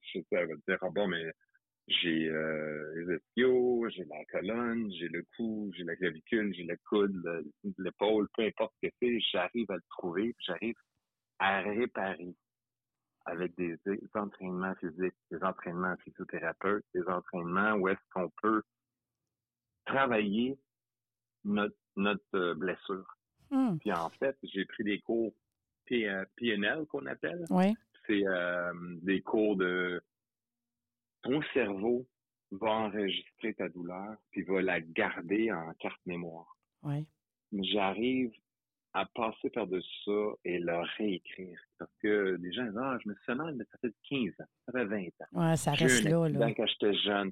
je 0.01 0.19
sais, 0.29 0.45
va 0.45 0.55
dire, 0.67 0.77
ah 0.81 0.89
bon, 0.89 1.07
mais 1.07 1.31
j'ai 1.87 2.29
euh, 2.29 2.93
les 2.95 3.15
ischios, 3.15 3.89
j'ai 3.89 4.05
la 4.05 4.23
colonne, 4.25 4.91
j'ai 4.91 5.07
le 5.07 5.25
cou, 5.35 5.71
j'ai 5.75 5.83
la 5.83 5.95
clavicule, 5.95 6.53
j'ai 6.53 6.63
le 6.63 6.77
coude, 6.87 7.45
l'épaule, 7.77 8.27
peu 8.35 8.43
importe 8.43 8.73
ce 8.81 8.87
que 8.87 8.93
c'est, 9.01 9.19
j'arrive 9.31 9.69
à 9.71 9.75
le 9.75 9.83
trouver, 9.89 10.35
j'arrive 10.39 10.75
à 11.39 11.61
réparer 11.61 12.35
avec 13.25 13.55
des, 13.55 13.77
entraînements 14.13 14.75
physiques, 14.75 15.15
des 15.31 15.43
entraînements 15.43 15.95
physiothérapeutes, 16.03 16.85
des 16.93 17.07
entraînements 17.07 17.73
où 17.73 17.87
est-ce 17.87 17.99
qu'on 18.11 18.29
peut 18.41 18.61
travailler 19.85 20.59
notre, 21.43 21.75
notre 21.95 22.23
euh, 22.35 22.53
blessure. 22.53 23.18
Hmm. 23.51 23.77
Puis 23.77 23.91
en 23.91 24.09
fait, 24.09 24.37
j'ai 24.43 24.65
pris 24.65 24.83
des 24.83 24.99
cours 24.99 25.33
PNL 25.85 26.85
qu'on 26.87 27.05
appelle. 27.05 27.45
Oui. 27.49 27.73
C'est 28.05 28.25
euh, 28.25 28.73
des 29.01 29.21
cours 29.21 29.55
de 29.55 30.01
ton 31.21 31.41
cerveau 31.53 32.07
va 32.51 32.69
enregistrer 32.69 33.53
ta 33.53 33.69
douleur 33.69 34.15
puis 34.31 34.43
va 34.43 34.61
la 34.61 34.81
garder 34.81 35.51
en 35.51 35.73
carte 35.73 35.99
mémoire. 36.05 36.57
Oui. 36.83 37.05
J'arrive 37.51 38.31
à 38.93 39.05
passer 39.05 39.49
par-dessus 39.51 40.03
ça 40.05 40.33
et 40.45 40.59
le 40.59 40.79
réécrire. 40.97 41.59
Parce 41.77 41.91
que 42.01 42.37
les 42.41 42.51
gens 42.51 42.65
disent 42.65 42.77
Ah, 42.77 42.97
je 43.03 43.09
me 43.09 43.15
suis 43.15 43.35
mal, 43.35 43.55
mais 43.55 43.65
ça 43.71 43.77
fait 43.79 43.93
15 44.09 44.29
ans, 44.39 44.49
ça 44.65 44.71
fait 44.71 44.85
20 44.85 44.97
ans. 45.01 45.49
Ouais, 45.49 45.55
ça 45.55 45.71
reste 45.71 46.03
là, 46.03 46.27
là. 46.27 46.53
Quand 46.53 46.65
j'étais 46.65 46.93
jeune. 46.95 47.31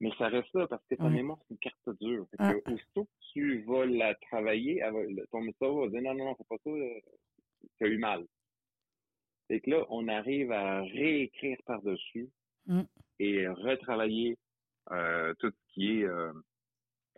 Mais 0.00 0.10
ça 0.16 0.28
reste 0.28 0.52
là 0.54 0.66
parce 0.66 0.84
que 0.86 0.94
ta 0.94 1.08
mémoire, 1.08 1.38
c'est 1.42 1.54
une 1.54 1.58
carte 1.58 1.98
dure. 2.00 2.26
Ah. 2.38 2.54
aussitôt 2.66 3.04
que 3.04 3.10
tu 3.32 3.62
vas 3.64 3.84
la 3.84 4.14
travailler, 4.14 4.82
ton 5.30 5.42
cerveau 5.58 5.82
va 5.82 5.88
dire 5.88 6.02
non, 6.02 6.14
non, 6.14 6.24
non, 6.26 6.34
c'est 6.38 6.48
pas 6.48 6.56
ça, 6.64 6.70
euh, 6.70 7.00
tu 7.78 7.84
as 7.84 7.88
eu 7.88 7.98
mal. 7.98 8.26
Et 9.50 9.60
que 9.60 9.70
là, 9.70 9.84
on 9.90 10.08
arrive 10.08 10.52
à 10.52 10.80
réécrire 10.82 11.58
par-dessus 11.66 12.30
mm. 12.66 12.82
et 13.18 13.48
retravailler 13.48 14.38
euh, 14.92 15.34
tout 15.38 15.50
ce 15.50 15.74
qui 15.74 16.00
est 16.00 16.04
euh, 16.04 16.32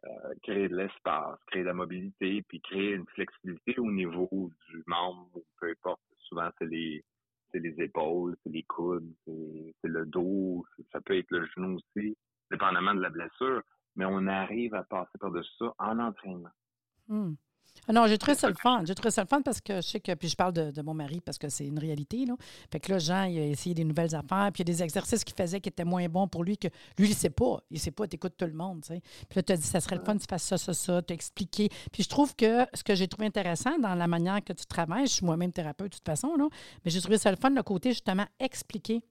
euh, 0.04 0.34
créer 0.42 0.68
de 0.68 0.76
l'espace, 0.76 1.38
créer 1.46 1.62
de 1.62 1.68
la 1.68 1.74
mobilité, 1.74 2.42
puis 2.42 2.60
créer 2.60 2.92
une 2.92 3.06
flexibilité 3.08 3.78
au 3.78 3.90
niveau 3.90 4.50
du 4.68 4.82
membre, 4.86 5.30
peu 5.60 5.70
importe. 5.70 6.00
Souvent, 6.18 6.50
c'est 6.58 6.66
les, 6.66 7.04
c'est 7.50 7.60
les 7.60 7.80
épaules, 7.82 8.36
c'est 8.42 8.52
les 8.52 8.62
coudes, 8.64 9.14
c'est 9.26 9.88
le 9.88 10.06
dos, 10.06 10.64
ça 10.90 11.00
peut 11.00 11.16
être 11.16 11.30
le 11.30 11.46
genou 11.46 11.76
aussi, 11.76 12.16
dépendamment 12.52 12.94
de 12.94 13.00
la 13.00 13.10
blessure, 13.10 13.62
mais 13.96 14.04
on 14.04 14.26
arrive 14.26 14.74
à 14.74 14.84
passer 14.84 15.18
par-dessus 15.18 15.50
ça 15.58 15.74
en 15.78 15.98
entraînement. 15.98 16.50
Hmm. 17.08 17.34
Ah 17.88 17.92
non, 17.92 18.06
j'ai 18.06 18.16
trouvé 18.16 18.36
ça 18.36 18.48
le 18.48 18.54
fun. 18.54 18.82
J'ai 18.84 18.94
trouvé 18.94 19.10
ça 19.10 19.22
le 19.22 19.26
fun 19.26 19.42
parce 19.42 19.60
que 19.60 19.76
je 19.76 19.80
sais 19.80 20.00
que, 20.00 20.14
puis 20.14 20.28
je 20.28 20.36
parle 20.36 20.52
de, 20.52 20.82
mon 20.82 20.94
mari 20.94 21.20
parce 21.20 21.36
que 21.36 21.48
c'est 21.48 21.66
une 21.66 21.78
réalité. 21.78 22.26
Là. 22.26 22.34
Fait 22.70 22.78
que 22.78 22.92
là, 22.92 22.98
Jean, 22.98 23.24
il 23.24 23.38
a 23.38 23.46
essayé 23.46 23.74
des 23.74 23.84
nouvelles 23.84 24.14
affaires, 24.14 24.50
puis 24.52 24.62
il 24.62 24.68
y 24.68 24.70
a 24.70 24.74
des 24.74 24.82
exercices 24.84 25.24
qu'il 25.24 25.34
faisait 25.34 25.60
qui 25.60 25.68
étaient 25.68 25.84
moins 25.84 26.06
bons 26.08 26.28
pour 26.28 26.44
lui 26.44 26.56
que 26.56 26.68
lui, 26.98 27.06
il 27.06 27.10
ne 27.10 27.14
sait 27.14 27.30
pas. 27.30 27.60
Il 27.70 27.74
ne 27.74 27.80
sait 27.80 27.90
pas, 27.90 28.06
tu 28.06 28.16
écoutes 28.16 28.36
tout 28.36 28.46
le 28.46 28.52
monde. 28.52 28.84
sais. 28.84 29.00
Puis 29.28 29.36
là, 29.36 29.42
tu 29.42 29.52
as 29.52 29.56
dit, 29.56 29.66
ça 29.66 29.80
serait 29.80 29.96
le 29.96 30.04
fun 30.04 30.14
que 30.14 30.20
tu 30.20 30.26
fasses 30.28 30.44
ça, 30.44 30.58
ça, 30.58 30.74
ça, 30.74 31.02
tu 31.02 31.12
expliqué. 31.12 31.70
Puis 31.92 32.04
je 32.04 32.08
trouve 32.08 32.36
que 32.36 32.66
ce 32.72 32.84
que 32.84 32.94
j'ai 32.94 33.08
trouvé 33.08 33.26
intéressant 33.26 33.76
dans 33.78 33.94
la 33.94 34.06
manière 34.06 34.44
que 34.44 34.52
tu 34.52 34.66
travailles, 34.66 35.06
je 35.06 35.14
suis 35.14 35.26
moi-même 35.26 35.52
thérapeute 35.52 35.92
de 35.92 35.96
toute 35.96 36.06
façon, 36.06 36.36
là, 36.36 36.48
mais 36.84 36.90
j'ai 36.90 37.00
trouvé 37.00 37.18
ça 37.18 37.30
le 37.30 37.36
fun, 37.36 37.50
le 37.50 37.62
côté 37.62 37.90
justement 37.90 38.26
expliquer 38.38 39.02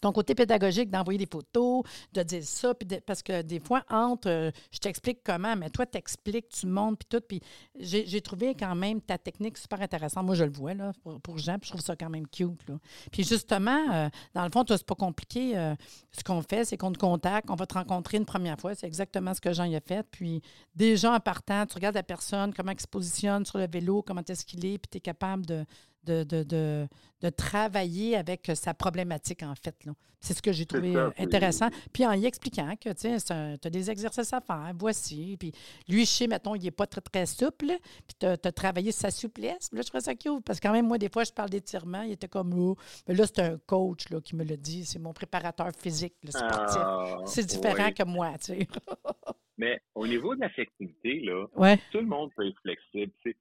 ton 0.00 0.12
côté 0.12 0.34
pédagogique 0.34 0.90
d'envoyer 0.90 1.18
des 1.18 1.28
photos, 1.30 1.82
de 2.12 2.22
dire 2.22 2.44
ça, 2.44 2.74
parce 3.06 3.22
que 3.22 3.42
des 3.42 3.60
fois, 3.60 3.84
entre, 3.90 4.28
euh, 4.28 4.50
je 4.70 4.78
t'explique 4.78 5.20
comment, 5.24 5.56
mais 5.56 5.70
toi, 5.70 5.86
t'expliques, 5.86 6.48
tu 6.48 6.66
montes, 6.66 6.98
puis 6.98 7.06
tout, 7.08 7.24
puis 7.26 7.40
j'ai 7.78 8.20
trouvé 8.20 8.54
quand 8.54 8.74
même 8.74 9.00
ta 9.00 9.18
technique 9.18 9.58
super 9.58 9.80
intéressante. 9.80 10.24
Moi, 10.24 10.34
je 10.34 10.44
le 10.44 10.52
vois, 10.52 10.74
là, 10.74 10.92
pour, 11.22 11.38
Jean, 11.38 11.58
puis 11.58 11.68
je 11.68 11.72
trouve 11.72 11.84
ça 11.84 11.96
quand 11.96 12.10
même 12.10 12.26
cute, 12.26 12.68
là. 12.68 12.76
Puis 13.10 13.24
justement, 13.24 13.92
euh, 13.92 14.08
dans 14.34 14.44
le 14.44 14.50
fond, 14.50 14.64
c'est 14.68 14.84
pas 14.84 14.94
compliqué. 14.94 15.56
euh, 15.56 15.74
ce 16.12 16.24
qu'on 16.24 16.42
fait, 16.42 16.64
c'est 16.64 16.76
qu'on 16.76 16.92
te 16.92 16.98
contacte, 16.98 17.48
on 17.50 17.54
va 17.54 17.66
te 17.66 17.74
rencontrer 17.74 18.18
une 18.18 18.24
première 18.24 18.58
fois. 18.58 18.74
C'est 18.74 18.86
exactement 18.86 19.34
ce 19.34 19.40
que 19.40 19.52
Jean 19.52 19.64
y 19.64 19.76
a 19.76 19.80
fait. 19.80 20.06
Puis 20.10 20.42
déjà, 20.74 21.14
en 21.14 21.20
partant, 21.20 21.66
tu 21.66 21.74
regardes 21.74 21.94
la 21.94 22.02
personne, 22.02 22.52
comment 22.52 22.72
il 22.72 22.80
se 22.80 22.86
positionne 22.86 23.44
sur 23.44 23.58
le 23.58 23.66
vélo, 23.66 24.02
comment 24.02 24.22
est-ce 24.28 24.44
qu'il 24.44 24.64
est, 24.66 24.78
puis 24.78 24.88
tu 24.90 24.98
es 24.98 25.00
capable 25.00 25.46
de, 25.46 25.64
de, 26.04 26.24
de, 26.24 26.42
de, 26.42 26.88
de 27.20 27.30
travailler 27.30 28.16
avec 28.16 28.50
sa 28.54 28.74
problématique, 28.74 29.42
en 29.42 29.54
fait. 29.54 29.74
C'est 30.20 30.34
ce 30.34 30.42
que 30.42 30.52
j'ai 30.52 30.66
trouvé 30.66 30.92
ça, 30.92 30.98
euh, 30.98 31.10
intéressant. 31.18 31.68
Puis 31.92 32.04
en 32.04 32.12
y 32.12 32.26
expliquant 32.26 32.74
que, 32.76 32.90
tu 32.92 33.06
as 33.06 33.70
des 33.70 33.90
exercices 33.90 34.32
à 34.32 34.40
faire, 34.40 34.72
voici. 34.78 35.36
Puis 35.38 35.52
lui, 35.88 36.04
je 36.04 36.10
sais, 36.10 36.26
mettons, 36.26 36.54
il 36.54 36.62
n'est 36.62 36.70
pas 36.70 36.86
très, 36.86 37.00
très 37.00 37.24
souple, 37.24 37.72
puis 38.06 38.16
tu 38.18 38.26
as, 38.26 38.36
travaillé 38.52 38.92
sa 38.92 39.10
souplesse. 39.10 39.70
Là, 39.72 39.80
je 39.80 39.86
trouvais 39.86 40.02
ça 40.02 40.14
cute, 40.14 40.44
parce 40.44 40.60
que 40.60 40.68
quand 40.68 40.74
même, 40.74 40.86
moi, 40.86 40.98
des 40.98 41.08
fois, 41.08 41.24
je 41.24 41.32
parle 41.32 41.48
d'étirement, 41.48 42.02
il 42.02 42.12
était 42.12 42.28
comme, 42.28 42.52
oh. 42.54 42.76
Mais 43.08 43.14
là, 43.14 43.26
c'est 43.26 43.40
un 43.40 43.58
coach 43.66 44.10
là, 44.10 44.20
qui 44.20 44.36
me 44.36 44.44
l'a 44.44 44.56
dit. 44.56 44.84
C'est 44.84 44.98
mon 44.98 45.12
préparateur 45.12 45.70
physique, 45.76 46.14
le 46.22 46.30
sportif. 46.30 46.80
Ah, 46.80 47.16
c'est 47.24 47.46
différent 47.46 47.86
oui. 47.86 47.94
que 47.94 48.04
moi, 48.04 48.32
tu 48.38 48.52
sais. 48.52 48.68
Mais 49.58 49.80
au 49.94 50.06
niveau 50.06 50.34
de 50.34 50.40
la 50.40 50.48
flexibilité, 50.50 51.20
là, 51.20 51.46
ouais. 51.56 51.78
tout 51.92 51.98
le 51.98 52.06
monde 52.06 52.30
peut 52.34 52.46
être 52.46 52.58
flexible. 52.62 53.12
C'est- 53.22 53.36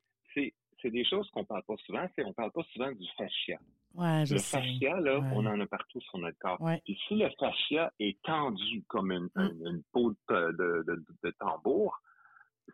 C'est 0.82 0.92
des 0.92 1.04
choses 1.06 1.30
qu'on 1.32 1.44
parle 1.46 1.64
pas 1.64 1.76
souvent. 1.86 2.08
C'est 2.16 2.24
on 2.24 2.34
parle 2.34 2.52
pas 2.52 2.64
souvent 2.72 2.92
du 2.92 3.06
fascia. 3.18 3.60
Ouais, 3.96 4.24
je 4.26 4.34
le 4.36 4.40
sais. 4.40 4.58
fascia, 4.58 5.00
là, 5.02 5.20
Ouais. 5.20 5.30
on 5.34 5.46
en 5.46 5.60
a 5.60 5.66
partout 5.68 6.00
sur 6.02 6.18
notre 6.20 6.38
corps. 6.38 6.62
Ouais. 6.62 6.80
Puis 6.86 6.98
si 7.08 7.16
le 7.16 7.30
fascia 7.40 7.92
est 8.00 8.22
tendu 8.22 8.84
comme 8.88 9.12
une, 9.12 9.30
Mm. 9.36 9.42
une, 9.42 9.68
une 9.68 9.84
peau 9.92 10.12
de, 10.12 10.52
de, 10.52 10.84
de- 10.88 11.06
de 11.24 11.32
tambour, 11.32 12.00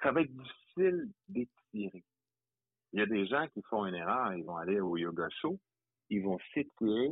ça 0.04 0.12
va 0.12 0.22
être 0.22 0.32
difficile 0.36 1.10
d'étirer. 1.30 2.04
Il 2.94 3.00
y 3.00 3.02
a 3.02 3.06
des 3.06 3.26
gens 3.28 3.48
qui 3.54 3.62
font 3.70 3.86
une 3.86 3.96
erreur, 3.96 4.34
ils 4.34 4.44
vont 4.44 4.58
aller 4.58 4.80
au 4.80 4.98
yoga 4.98 5.28
show, 5.42 5.60
ils 6.10 6.22
vont 6.22 6.38
s'étirer 6.54 7.12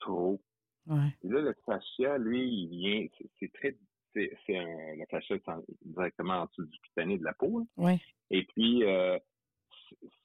trop. 0.00 0.40
Ouais. 0.86 1.08
Et 1.22 1.28
là, 1.28 1.40
le 1.40 1.54
fascia, 1.64 2.18
lui, 2.18 2.42
il 2.46 2.68
vient, 2.68 3.06
c'est- 3.38 3.52
très, 3.54 3.76
c'est 4.12 4.30
le 4.48 5.06
fascia 5.10 5.36
directement 5.84 6.40
en 6.42 6.46
dessous 6.46 6.66
du 6.66 6.78
cutané 6.80 7.18
de 7.18 7.24
la 7.24 7.32
peau. 7.34 7.60
là. 7.60 7.84
Ouais. 7.84 8.00
Et 8.30 8.44
puis, 8.44 8.84
euh, 8.84 9.18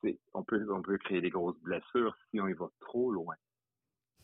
c'est- 0.04 0.20
on 0.34 0.44
peut, 0.44 0.66
on 0.72 0.82
peut 0.82 0.98
créer 0.98 1.22
des 1.22 1.30
grosses 1.30 1.60
blessures 1.62 2.16
si 2.30 2.40
on 2.42 2.48
y 2.48 2.54
va 2.54 2.68
trop 2.82 3.12
loin. 3.12 3.36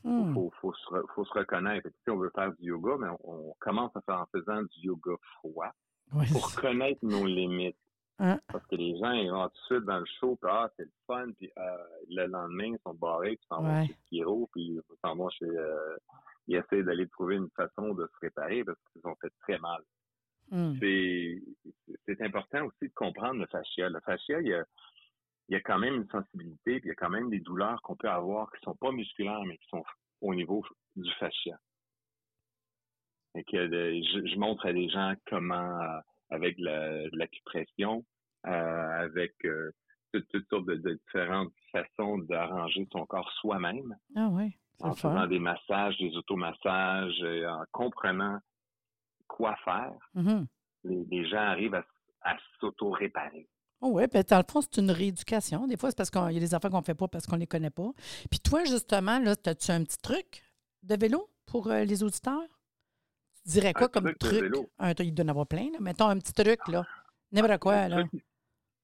Il 0.03 0.11
Hmm. 0.11 0.33
faut, 0.35 0.51
faut, 0.61 0.73
se, 0.73 0.85
faut 1.15 1.25
se 1.25 1.33
reconnaître. 1.33 1.89
Si 2.03 2.09
on 2.11 2.17
veut 2.17 2.31
faire 2.35 2.53
du 2.53 2.67
yoga, 2.67 2.95
mais 2.99 3.07
on, 3.23 3.49
on 3.49 3.55
commence 3.59 3.95
à 3.95 4.01
faire 4.01 4.19
en 4.21 4.25
faisant 4.27 4.61
du 4.61 4.79
yoga 4.81 5.13
froid 5.39 5.71
pour 6.31 6.53
connaître 6.61 6.99
nos 7.03 7.25
limites. 7.25 7.77
Hein? 8.19 8.39
Parce 8.47 8.65
que 8.67 8.75
les 8.75 8.97
gens, 8.99 9.11
ils 9.11 9.31
vont 9.31 9.49
tout 9.49 9.55
de 9.55 9.75
suite 9.75 9.85
dans 9.85 9.99
le 9.99 10.05
show, 10.19 10.35
puis 10.39 10.49
ah, 10.53 10.69
c'est 10.77 10.83
le 10.85 10.91
fun, 11.07 11.31
puis 11.37 11.51
euh, 11.57 11.77
le 12.09 12.27
lendemain, 12.27 12.67
ils 12.75 12.79
sont 12.85 12.93
barrés, 12.93 13.35
puis 13.35 13.39
ils 13.43 13.47
s'en 13.47 13.63
vont 13.63 13.85
chez 13.87 13.95
Kiro, 14.07 14.47
puis 14.53 14.61
ils 14.63 14.81
s'en 15.03 15.15
vont 15.15 15.29
chez... 15.29 15.45
euh, 15.45 15.97
ils 16.47 16.55
essaient 16.57 16.83
d'aller 16.83 17.07
trouver 17.09 17.35
une 17.37 17.49
façon 17.49 17.95
de 17.95 18.05
se 18.05 18.19
réparer 18.21 18.63
parce 18.63 18.77
qu'ils 18.93 19.01
ont 19.07 19.15
fait 19.15 19.33
très 19.41 19.57
mal. 19.57 19.81
Hmm. 20.51 20.75
C'est 20.79 21.41
c'est 22.05 22.21
important 22.21 22.65
aussi 22.65 22.87
de 22.87 22.93
comprendre 22.93 23.39
le 23.41 23.47
fascia. 23.47 23.89
Le 23.89 23.99
fascia, 24.01 24.39
il 24.41 24.47
y 24.49 24.53
a, 24.53 24.63
il 25.49 25.53
y 25.53 25.55
a 25.55 25.61
quand 25.61 25.77
même 25.79 25.95
une 25.95 26.09
sensibilité, 26.09 26.79
puis 26.79 26.85
il 26.85 26.87
y 26.89 26.91
a 26.91 26.95
quand 26.95 27.09
même 27.09 27.29
des 27.29 27.39
douleurs 27.39 27.81
qu'on 27.81 27.95
peut 27.95 28.09
avoir 28.09 28.51
qui 28.51 28.61
sont 28.63 28.75
pas 28.75 28.91
musculaires, 28.91 29.43
mais 29.45 29.57
qui 29.57 29.67
sont 29.67 29.83
au 30.21 30.33
niveau 30.33 30.65
du 30.95 31.11
fascia. 31.13 31.57
Fait 33.33 33.43
que 33.43 33.57
euh, 33.57 34.01
je, 34.13 34.25
je 34.27 34.39
montre 34.39 34.65
à 34.65 34.73
des 34.73 34.89
gens 34.89 35.13
comment, 35.27 35.79
euh, 35.81 35.99
avec 36.29 36.57
la- 36.57 37.09
de 37.09 37.17
l'acupression, 37.17 38.05
euh, 38.47 38.49
avec 38.49 39.33
euh, 39.45 39.71
toutes, 40.13 40.27
toutes 40.29 40.47
sortes 40.49 40.65
de, 40.65 40.75
de 40.75 40.93
différentes 40.93 41.53
façons 41.71 42.17
d'arranger 42.19 42.87
son 42.91 43.05
corps 43.05 43.31
soi-même, 43.33 43.95
Ah 44.15 44.29
oui, 44.31 44.57
en 44.79 44.95
faisant 44.95 45.27
des 45.27 45.39
massages, 45.39 45.97
des 45.97 46.15
automassages, 46.15 47.21
et 47.21 47.45
en 47.45 47.63
comprenant 47.71 48.39
quoi 49.27 49.55
faire, 49.57 49.93
Mhm. 50.13 50.47
les, 50.85 51.03
les 51.05 51.27
gens 51.27 51.37
arrivent 51.39 51.75
à, 51.75 51.85
à 52.21 52.37
s'auto-réparer. 52.59 53.47
Oh 53.81 53.89
oui, 53.93 54.07
puis 54.07 54.21
dans 54.23 54.37
le 54.37 54.43
fond, 54.49 54.61
c'est 54.61 54.77
une 54.77 54.89
rééducation. 54.91 55.67
Des 55.67 55.77
fois, 55.77 55.89
c'est 55.91 55.97
parce 55.97 56.09
qu'il 56.09 56.31
y 56.31 56.37
a 56.37 56.39
des 56.39 56.55
affaires 56.55 56.71
qu'on 56.71 56.79
ne 56.79 56.83
fait 56.83 56.95
pas 56.95 57.07
parce 57.07 57.27
qu'on 57.27 57.35
ne 57.35 57.41
les 57.41 57.47
connaît 57.47 57.69
pas. 57.69 57.91
Puis 58.29 58.39
toi, 58.39 58.63
justement, 58.65 59.19
là, 59.19 59.35
as-tu 59.45 59.71
un 59.71 59.83
petit 59.83 59.97
truc 60.01 60.43
de 60.83 60.95
vélo 60.95 61.29
pour 61.45 61.67
euh, 61.67 61.83
les 61.83 62.01
auditeurs? 62.03 62.41
Tu 63.43 63.51
dirais 63.51 63.73
quoi 63.73 63.85
Un 63.85 63.89
comme 63.89 64.03
truc 64.05 64.17
truc? 64.17 64.41
vélo? 64.41 64.69
Un, 64.79 64.93
il 64.99 65.13
doit 65.13 65.25
en 65.25 65.29
avoir 65.29 65.45
plein, 65.47 65.69
là. 65.71 65.77
Mettons 65.79 66.07
un 66.07 66.17
petit 66.17 66.33
truc, 66.33 66.59
là. 66.67 66.83
N'importe 67.31 67.59
quoi, 67.59 67.87
le, 67.89 67.95
là. 67.97 68.03
truc, 68.07 68.23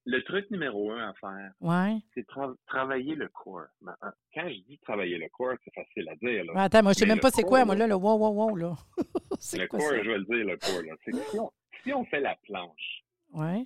le 0.05 0.23
truc 0.23 0.51
numéro 0.51 0.91
un 0.91 1.09
à 1.09 1.13
faire, 1.13 1.51
Ouais. 1.61 1.97
c'est 2.13 2.27
tra- 2.27 2.55
travailler 2.67 3.15
le 3.15 3.29
corps. 3.29 3.67
Ben, 3.81 3.95
euh, 4.03 4.09
Quand 4.35 4.47
je 4.49 4.59
dis 4.67 4.77
travailler 4.83 5.17
le 5.17 5.29
corps, 5.29 5.55
c'est 5.63 5.73
facile 5.73 6.09
à 6.09 6.15
dire. 6.17 6.43
là. 6.45 6.53
Ouais, 6.53 6.61
Attends, 6.61 6.83
moi, 6.83 6.93
je 6.93 6.99
sais 6.99 7.05
Mais 7.05 7.13
même 7.13 7.19
pas 7.21 7.31
c'est 7.31 7.43
quoi, 7.43 7.63
moi, 7.65 7.75
là- 7.75 7.87
le 7.87 7.95
wow, 7.95 8.17
wow, 8.17 8.33
wow, 8.49 8.55
là. 8.55 8.75
Le 9.53 9.67
quoi 9.67 9.79
corps, 9.79 9.89
ça? 9.89 10.03
je 10.03 10.09
vais 10.09 10.17
le 10.19 10.25
dire, 10.25 10.45
le 10.45 10.57
corps. 10.57 10.83
là. 10.83 10.93
C'est 11.05 11.11
que 11.11 11.17
si, 11.31 11.39
on, 11.39 11.51
si 11.83 11.93
on 11.93 12.05
fait 12.05 12.19
la 12.19 12.35
planche, 12.43 13.03
Ouais. 13.33 13.65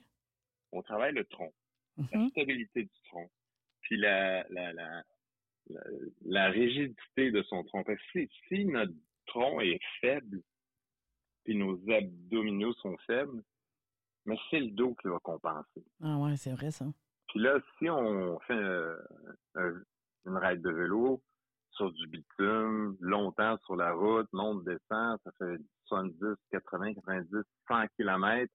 On 0.71 0.81
travaille 0.81 1.13
le 1.13 1.25
tronc, 1.25 1.53
la 1.97 2.19
Mhm. 2.19 2.29
stabilité 2.31 2.83
du 2.83 3.01
tronc, 3.09 3.29
puis 3.81 3.97
la, 3.97 4.43
la, 4.49 4.73
la, 4.73 5.03
la, 5.69 5.81
la 6.25 6.49
rigidité 6.49 7.31
de 7.31 7.41
son 7.43 7.63
tronc. 7.63 7.83
Que 7.83 7.93
si, 8.11 8.29
si 8.47 8.65
notre 8.65 8.93
tronc 9.27 9.59
est 9.61 9.79
faible, 10.01 10.41
puis 11.43 11.55
nos 11.55 11.75
abdominaux 11.91 12.73
sont 12.73 12.97
faibles, 13.05 13.43
mais 14.25 14.37
c'est 14.49 14.59
le 14.59 14.71
dos 14.71 14.95
qui 14.95 15.07
va 15.07 15.19
compenser. 15.19 15.83
Ah 16.01 16.17
ouais, 16.17 16.35
c'est 16.37 16.51
vrai, 16.51 16.71
ça. 16.71 16.85
Puis 17.27 17.39
là, 17.39 17.59
si 17.77 17.89
on 17.89 18.39
fait 18.41 18.53
euh, 18.53 18.97
un- 19.55 19.83
une 20.25 20.37
ride 20.37 20.61
de 20.61 20.71
vélo 20.71 21.21
sur 21.71 21.91
du 21.91 22.07
bitume, 22.07 22.95
longtemps 22.99 23.57
sur 23.65 23.75
la 23.75 23.93
route, 23.93 24.27
monte, 24.33 24.63
descend, 24.63 25.19
ça 25.23 25.31
fait 25.37 25.57
70, 25.85 26.35
80, 26.51 26.93
90, 26.95 27.43
100 27.67 27.87
kilomètres, 27.97 28.53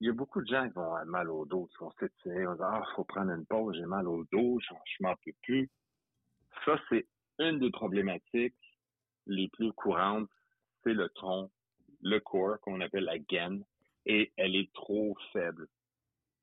il 0.00 0.06
y 0.06 0.10
a 0.10 0.14
beaucoup 0.14 0.40
de 0.40 0.46
gens 0.46 0.66
qui 0.66 0.74
vont 0.74 0.82
avoir 0.82 1.04
mal 1.06 1.30
au 1.30 1.44
dos, 1.44 1.66
qui 1.66 1.76
vont 1.78 1.92
s'étirer, 1.92 2.46
vont 2.46 2.54
dire, 2.54 2.64
ah, 2.64 2.82
faut 2.96 3.04
prendre 3.04 3.32
une 3.32 3.44
pause, 3.46 3.76
j'ai 3.76 3.84
mal 3.84 4.08
au 4.08 4.24
dos, 4.32 4.58
je, 4.60 4.74
m'en 5.00 5.14
peux 5.16 5.32
plus. 5.42 5.70
Ça, 6.64 6.80
c'est 6.88 7.06
une 7.38 7.58
des 7.58 7.70
problématiques 7.70 8.56
les 9.26 9.48
plus 9.48 9.72
courantes, 9.74 10.30
c'est 10.82 10.94
le 10.94 11.08
tronc, 11.10 11.50
le 12.00 12.18
corps, 12.20 12.58
qu'on 12.60 12.80
appelle 12.80 13.04
la 13.04 13.18
gaine, 13.18 13.62
et 14.06 14.32
elle 14.36 14.56
est 14.56 14.72
trop 14.72 15.16
faible 15.32 15.68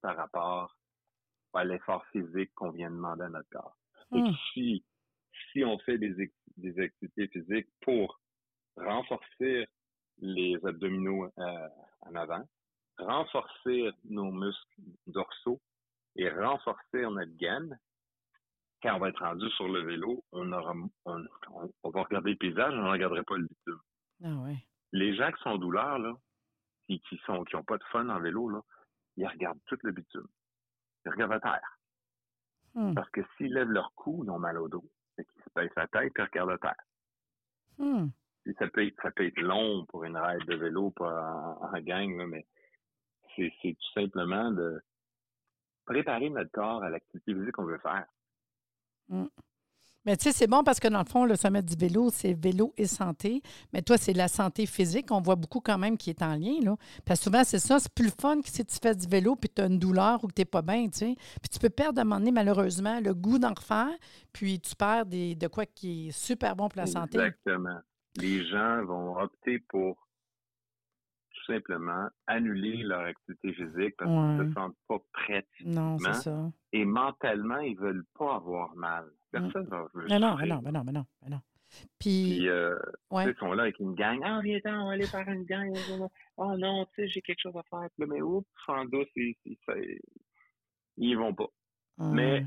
par 0.02 0.16
rapport 0.16 0.78
à 1.54 1.64
l'effort 1.64 2.06
physique 2.08 2.52
qu'on 2.54 2.70
vient 2.70 2.92
demander 2.92 3.24
à 3.24 3.30
notre 3.30 3.50
corps. 3.50 3.76
Et 4.14 4.22
Hmm. 4.22 4.32
si, 4.54 4.86
si 5.52 5.64
on 5.64 5.80
fait 5.80 5.98
des, 5.98 6.32
des 6.56 6.80
activités 6.80 7.28
physiques 7.30 7.68
pour 7.82 8.22
renforcer 8.78 9.68
les 10.20 10.56
abdominaux 10.64 11.32
euh, 11.38 11.70
en 12.02 12.16
avant, 12.16 12.48
renforcer 13.00 13.92
nos 14.06 14.32
muscles 14.32 14.82
dorsaux 15.08 15.62
et 16.16 16.30
renforcer 16.30 17.02
notre 17.04 17.36
gaine, 17.38 17.78
quand 18.82 18.96
on 18.96 19.00
va 19.00 19.10
être 19.10 19.24
rendu 19.24 19.50
sur 19.52 19.68
le 19.68 19.82
vélo, 19.82 20.24
on, 20.32 20.52
aura, 20.52 20.74
on, 21.06 21.26
on- 21.52 21.72
on 21.84 21.90
va 21.90 22.04
regarder 22.04 22.32
le 22.32 22.38
paysage, 22.38 22.74
on 22.74 22.84
ne 22.84 22.92
regarderait 22.92 23.24
pas 23.24 23.38
le 23.38 23.48
bitume. 23.48 23.80
Ah 24.24 24.36
ouais. 24.44 24.58
Les 24.94 25.16
gens 25.16 25.32
qui 25.32 25.42
sont 25.44 25.50
en 25.50 25.58
douleur, 25.58 26.00
là, 26.00 26.14
qui, 26.88 27.00
qui 27.02 27.18
sont 27.26 27.44
qui 27.44 27.56
ont 27.56 27.64
pas 27.64 27.78
de 27.78 27.84
fun 27.86 28.08
en 28.10 28.20
vélo, 28.20 28.50
là, 28.50 28.62
ils 29.16 29.28
regardent 29.28 29.60
tout 29.66 29.78
le 29.84 29.92
bitume. 29.92 30.28
Ils 31.06 31.12
regardent 31.12 31.34
à 31.34 31.40
terre. 31.40 31.78
Hmm. 32.74 32.94
Parce 32.94 33.10
que 33.10 33.22
s'ils 33.36 33.54
lèvent 33.54 33.70
leur 33.72 33.92
cou, 33.96 34.24
ils 34.24 34.30
ont 34.30 34.40
mal 34.40 34.58
au 34.60 34.68
dos. 34.70 34.86
Fait 35.16 35.26
qu'ils 35.26 35.42
se 35.44 35.50
baissent 35.56 35.76
la 35.76 35.88
tête 35.88 36.14
et 36.18 36.22
regardent 36.22 36.52
à 36.52 36.58
terre. 36.60 36.84
Hmm. 37.80 38.08
Ça 38.60 38.68
peut 38.70 38.86
être, 38.86 38.96
ça 39.02 39.12
peut 39.12 39.26
être 39.26 39.42
long 39.42 39.86
pour 39.88 40.04
une 40.06 40.16
ride 40.18 40.46
de 40.46 40.56
vélo, 40.56 40.92
pas 40.92 41.32
en, 41.62 41.76
en 41.76 41.82
gang, 41.82 42.16
là, 42.18 42.28
mais 42.28 42.46
c'est, 43.38 43.74
tout 43.74 43.94
simplement 43.94 44.52
de 44.52 44.82
préparer 45.86 46.30
notre 46.30 46.52
corps 46.52 46.84
à 46.84 46.90
l'activité 46.90 47.34
physique 47.34 47.54
qu'on 47.54 47.66
veut 47.66 47.80
faire. 47.80 48.06
Mais 50.08 50.16
tu 50.16 50.24
sais, 50.24 50.32
c'est 50.32 50.48
bon 50.48 50.64
parce 50.64 50.80
que 50.80 50.88
dans 50.88 51.00
le 51.00 51.06
fond, 51.06 51.26
le 51.26 51.36
sommet 51.36 51.62
du 51.62 51.76
vélo, 51.76 52.10
c'est 52.10 52.34
vélo 52.34 52.74
et 52.78 52.88
santé. 52.88 53.42
Mais 53.74 53.82
toi, 53.82 53.98
c'est 53.98 54.14
la 54.14 54.30
santé 54.30 54.66
physique. 54.66 55.12
On 55.12 55.20
voit 55.20 55.36
beaucoup 55.36 55.60
quand 55.60 55.78
même 55.78 55.98
qui 55.98 56.10
est 56.10 56.22
en 56.22 56.36
lien. 56.36 56.60
Là. 56.62 56.78
Parce 57.06 57.20
que 57.20 57.26
souvent, 57.26 57.44
c'est 57.44 57.60
ça. 57.60 57.78
C'est 57.78 57.94
plus 57.94 58.06
le 58.06 58.12
fun 58.18 58.40
que 58.42 58.48
si 58.48 58.66
tu 58.66 58.78
fais 58.82 58.96
du 58.96 59.06
vélo 59.06 59.36
puis 59.36 59.50
tu 59.54 59.62
as 59.62 59.66
une 59.66 59.78
douleur 59.78 60.24
ou 60.24 60.28
que 60.28 60.34
tu 60.34 60.42
n'es 60.42 60.46
pas 60.46 60.62
bien. 60.62 60.88
tu 60.88 61.00
sais. 61.00 61.16
Puis 61.42 61.50
tu 61.52 61.60
peux 61.60 61.70
perdre 61.70 62.00
à 62.00 62.04
un 62.04 62.06
moment 62.06 62.20
donné, 62.20 62.32
malheureusement, 62.32 63.02
le 63.02 63.14
goût 63.14 63.38
d'en 63.38 63.54
refaire. 63.54 63.94
Puis 64.32 64.62
tu 64.62 64.78
perds 64.78 65.08
des, 65.08 65.36
de 65.36 65.48
quoi 65.48 65.66
qui 65.66 66.08
est 66.08 66.12
super 66.12 66.56
bon 66.56 66.70
pour 66.70 66.80
la 66.80 66.88
santé. 66.88 67.18
Exactement. 67.18 67.80
Les 68.16 68.46
gens 68.46 68.86
vont 68.86 69.18
opter 69.20 69.60
pour 69.60 70.07
simplement 71.48 72.08
annuler 72.28 72.84
leur 72.84 73.02
activité 73.02 73.54
physique 73.54 73.96
parce 73.98 74.10
qu'ils 74.12 74.38
ne 74.38 74.48
se 74.50 74.54
sentent 74.54 74.78
pas 74.88 74.98
prêts. 75.14 75.48
Non, 75.66 75.98
c'est 75.98 76.14
ça. 76.14 76.52
Et 76.74 76.86
mentalement, 76.86 77.60
ils 77.60 77.78
veulent 77.78 78.06
pas 78.18 78.36
avoir 78.36 78.76
mal. 78.76 79.06
Personne 79.32 79.68
ne 79.70 80.00
veut 80.00 80.06
Mm. 80.06 80.08
Non, 80.10 80.20
non, 80.20 80.38
non, 80.38 80.62
non, 80.72 80.84
non, 80.84 81.06
mais 81.24 81.30
non. 81.30 81.42
Puis, 82.00 82.38
Puis, 82.38 82.48
euh, 82.50 82.78
ouais. 83.12 83.30
ils 83.30 83.36
sont 83.38 83.52
là 83.54 83.64
avec 83.64 83.80
une 83.80 83.94
gang. 83.94 84.20
Ah, 84.24 84.40
viens 84.42 84.60
on 84.66 84.86
va 84.88 84.92
aller 84.94 85.06
faire 85.06 85.28
une 85.28 85.44
gang. 85.44 85.74
Oh 86.38 86.56
non, 86.58 86.86
tu 86.86 87.02
sais, 87.02 87.08
j'ai 87.10 87.22
quelque 87.22 87.42
chose 87.42 87.56
à 87.58 87.64
faire. 87.64 87.90
Mais 87.98 88.22
oups, 88.22 88.48
en 88.68 88.86
douce, 88.86 89.08
ils, 89.16 89.36
ils, 90.98 91.18
vont 91.18 91.34
pas. 91.34 91.50
Mais 91.98 92.46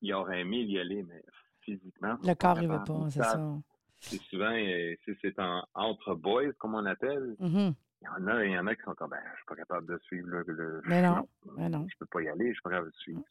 ils 0.00 0.12
auraient 0.12 0.40
aimé 0.40 0.62
y 0.62 0.78
aller, 0.78 1.02
mais 1.04 1.22
physiquement. 1.60 2.16
Le 2.22 2.34
corps, 2.34 2.60
il 2.60 2.68
veut 2.68 2.78
capables. 2.78 3.00
pas, 3.04 3.10
c'est 3.10 3.22
ça. 3.22 3.58
C'est 4.00 4.20
souvent, 4.22 4.52
euh, 4.52 4.94
c'est 5.20 5.38
en, 5.40 5.64
entre 5.74 6.14
boys, 6.14 6.52
comme 6.58 6.74
on 6.74 6.86
appelle, 6.86 7.36
Mhm. 7.40 7.74
Il 8.00 8.04
y 8.04 8.08
en 8.08 8.26
a, 8.28 8.44
il 8.44 8.52
y 8.52 8.58
en 8.58 8.66
a 8.66 8.74
qui 8.74 8.82
sont 8.82 8.94
comme, 8.94 9.10
ben, 9.10 9.20
je 9.32 9.36
suis 9.36 9.46
pas 9.46 9.56
capable 9.56 9.86
de 9.86 9.98
suivre 10.04 10.28
le, 10.28 10.44
le- 10.46 10.82
Mais 10.86 11.02
non, 11.02 11.28
mais 11.56 11.68
non. 11.68 11.86
je 11.90 11.96
peux 11.98 12.06
pas 12.06 12.22
y 12.22 12.28
aller, 12.28 12.48
je 12.48 12.52
suis 12.54 12.62
pas 12.62 12.70
capable 12.70 12.90
de 12.90 12.96
suivre. 12.96 13.22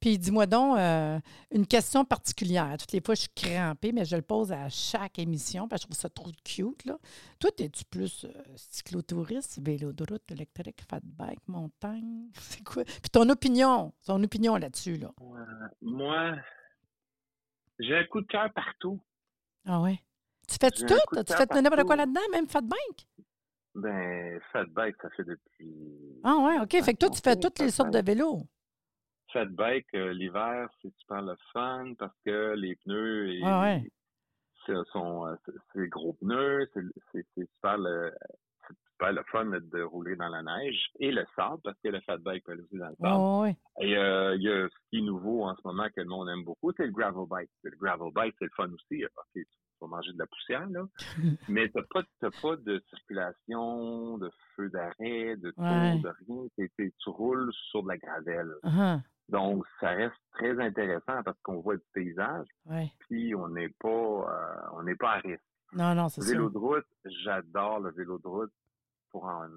Puis 0.00 0.18
dis-moi 0.18 0.46
donc, 0.46 0.78
euh, 0.78 1.20
une 1.52 1.64
question 1.64 2.04
particulière. 2.04 2.76
Toutes 2.76 2.90
les 2.90 3.00
fois, 3.00 3.14
je 3.14 3.20
suis 3.20 3.30
crampée, 3.36 3.92
mais 3.92 4.04
je 4.04 4.16
le 4.16 4.22
pose 4.22 4.50
à 4.50 4.68
chaque 4.68 5.20
émission 5.20 5.68
parce 5.68 5.82
que 5.82 5.84
je 5.84 5.88
trouve 5.92 6.00
ça 6.00 6.08
trop 6.08 6.32
cute. 6.44 6.84
Là. 6.86 6.98
Toi, 7.38 7.50
es-tu 7.56 7.84
plus 7.84 8.24
euh, 8.24 8.32
cyclotouriste, 8.56 9.60
vélo 9.62 9.92
de 9.92 10.04
route, 10.10 10.28
électrique, 10.32 10.80
fat 10.90 10.98
bike, 11.04 11.46
montagne? 11.46 12.30
C'est 12.34 12.64
quoi? 12.64 12.82
Puis 12.84 13.10
ton 13.12 13.28
opinion, 13.28 13.92
ton 14.04 14.20
opinion 14.24 14.56
là-dessus, 14.56 14.96
là. 14.96 15.12
Moi, 15.80 16.34
j'ai 17.78 17.96
un 17.96 18.04
coup 18.06 18.22
de 18.22 18.26
cœur 18.26 18.52
partout. 18.52 18.98
Ah 19.66 19.80
ouais? 19.82 20.00
Tu 20.48 20.56
fais 20.60 20.70
tout? 20.72 20.84
Tu 20.84 21.32
fais 21.32 21.62
n'importe 21.62 21.84
quoi 21.84 21.94
là-dedans, 21.96 22.20
même 22.32 22.48
fat 22.48 22.62
bike? 22.62 23.06
Ben, 23.74 24.40
fat 24.52 24.64
bike, 24.70 24.96
ça 25.00 25.10
fait 25.10 25.24
depuis. 25.24 25.72
Ah 26.24 26.36
ouais, 26.38 26.58
OK. 26.60 26.82
Fait 26.84 26.92
que 26.94 26.98
toi, 26.98 27.10
tu 27.10 27.20
fais 27.22 27.36
toutes 27.36 27.58
les 27.60 27.70
sortes 27.70 27.92
de 27.92 28.02
vélos. 28.02 28.42
Fat 29.32 29.44
bike, 29.46 29.86
euh, 29.94 30.12
l'hiver, 30.12 30.68
c'est 30.82 30.92
super 30.98 31.22
le 31.22 31.36
fun 31.52 31.94
parce 31.98 32.14
que 32.26 32.54
les 32.56 32.74
pneus, 32.76 33.28
et, 33.32 33.40
Ah 33.44 33.60
ouais. 33.62 33.84
c'est, 34.66 34.74
sont, 34.92 35.24
euh, 35.26 35.36
c'est- 35.72 35.86
gros 35.88 36.14
pneus, 36.14 36.68
c'est, 36.74 37.24
super 37.38 37.78
le, 37.78 38.12
c'est 38.66 38.76
super 38.90 39.12
le 39.12 39.22
fun 39.30 39.44
de 39.46 39.82
rouler 39.82 40.16
dans 40.16 40.28
la 40.28 40.42
neige 40.42 40.90
et 40.98 41.12
le 41.12 41.24
sable 41.36 41.60
parce 41.62 41.78
que 41.82 41.90
le 41.90 42.00
fat 42.00 42.18
bike 42.18 42.44
peut 42.44 42.52
aller 42.52 42.62
aussi 42.62 42.76
dans 42.76 42.88
le 42.88 42.96
sable. 42.96 43.08
Ah 43.08 43.40
ouais. 43.42 43.56
Et 43.80 43.96
euh, 43.96 44.34
il 44.34 44.42
y 44.42 44.50
a 44.50 44.68
ce 44.68 44.74
qui 44.90 44.98
est 44.98 45.02
nouveau 45.02 45.44
en 45.44 45.54
ce 45.54 45.60
moment 45.64 45.86
que 45.94 46.00
le 46.00 46.06
monde 46.08 46.28
aime 46.28 46.42
beaucoup, 46.44 46.72
c'est 46.76 46.86
le 46.86 46.90
gravel 46.92 47.28
bike. 47.28 47.50
Le 47.62 47.76
gravel 47.76 48.12
bike, 48.12 48.34
c'est 48.40 48.46
le 48.46 48.50
fun 48.56 48.68
aussi. 48.72 49.04
OK, 49.04 49.12
tu 49.34 49.44
vas 49.80 49.86
manger 49.88 50.12
de 50.12 50.18
la 50.18 50.26
poussière, 50.26 50.66
là. 50.68 50.84
Mais 51.48 51.68
t'as 51.70 51.82
pas, 51.90 52.02
t'as 52.20 52.30
pas 52.42 52.56
de 52.56 52.82
circulation, 52.90 54.18
de 54.18 54.30
feu 54.56 54.68
d'arrêt, 54.70 55.36
de 55.36 55.50
tour, 55.52 55.64
Ouais. 55.64 55.98
de 55.98 56.08
rien. 56.26 56.68
Tu 56.78 56.92
roules 57.10 57.52
sur 57.70 57.82
de 57.82 57.88
la 57.88 57.98
gravelle. 57.98 58.52
Ah, 58.62 59.00
Donc, 59.28 59.64
ça 59.80 59.90
reste 59.90 60.16
très 60.32 60.58
intéressant 60.60 61.22
parce 61.24 61.38
qu'on 61.42 61.60
voit 61.60 61.76
du 61.76 61.84
paysage, 61.92 62.46
ouais. 62.66 62.90
puis 63.00 63.34
on 63.34 63.48
n'est 63.48 63.68
pas, 63.80 63.88
euh, 63.88 64.68
on 64.74 64.82
n'est 64.82 64.96
pas 64.96 65.12
à 65.12 65.18
risque. 65.18 65.42
Non, 65.72 65.94
non, 65.94 66.08
c'est. 66.08 66.24
Vélo 66.32 66.50
de 66.50 66.58
route, 66.58 66.86
j'adore 67.04 67.80
le 67.80 67.90
vélo 67.92 68.18
de 68.18 68.26
route. 68.28 68.52
Pour 69.12 69.24
en, 69.24 69.48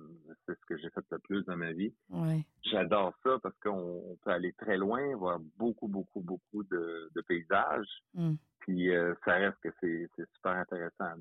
c'est 0.47 0.55
ce 0.59 0.65
que 0.67 0.75
j'ai 0.79 0.89
fait 0.89 1.05
le 1.11 1.19
plus 1.19 1.43
dans 1.45 1.55
ma 1.55 1.73
vie. 1.73 1.93
Ouais. 2.09 2.43
J'adore 2.63 3.13
ça 3.21 3.37
parce 3.43 3.55
qu'on 3.59 4.01
on 4.11 4.15
peut 4.23 4.31
aller 4.31 4.51
très 4.53 4.77
loin, 4.77 5.15
voir 5.15 5.37
beaucoup, 5.57 5.87
beaucoup, 5.87 6.21
beaucoup 6.21 6.63
de, 6.63 7.11
de 7.15 7.21
paysages. 7.21 7.87
Hum. 8.17 8.35
Puis 8.65 8.89
euh, 8.95 9.13
ça 9.25 9.33
reste 9.33 9.57
que 9.63 9.69
c'est 9.81 10.09
super 10.35 10.53
intéressant. 10.53 11.13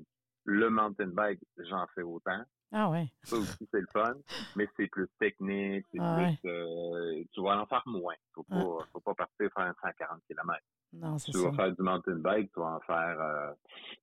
Le 0.45 0.69
mountain 0.69 1.07
bike, 1.07 1.39
j'en 1.57 1.85
fais 1.95 2.01
autant. 2.01 2.41
Ah 2.73 2.89
ouais. 2.89 3.07
Ça 3.23 3.35
aussi, 3.37 3.67
c'est 3.71 3.79
le 3.81 3.87
fun, 3.93 4.15
mais 4.55 4.67
c'est 4.75 4.87
plus 4.87 5.07
technique, 5.19 5.85
c'est 5.91 5.99
Ah 6.01 6.17
plus... 6.41 6.49
euh, 6.49 7.23
tu 7.31 7.41
vas 7.41 7.61
en 7.61 7.65
faire 7.67 7.83
moins. 7.85 8.15
Faut 8.33 8.43
pas, 8.43 8.79
faut 8.91 8.99
pas 8.99 9.13
partir 9.13 9.49
faire 9.55 9.65
un 9.65 9.75
140 9.81 10.19
km. 10.27 10.59
Non, 10.93 11.17
c'est 11.19 11.31
Tu 11.31 11.37
ça. 11.37 11.49
vas 11.49 11.53
faire 11.55 11.71
du 11.75 11.81
mountain 11.83 12.15
bike, 12.15 12.51
tu 12.51 12.59
vas 12.59 12.75
en 12.75 12.79
faire... 12.81 13.19
Euh, 13.21 13.51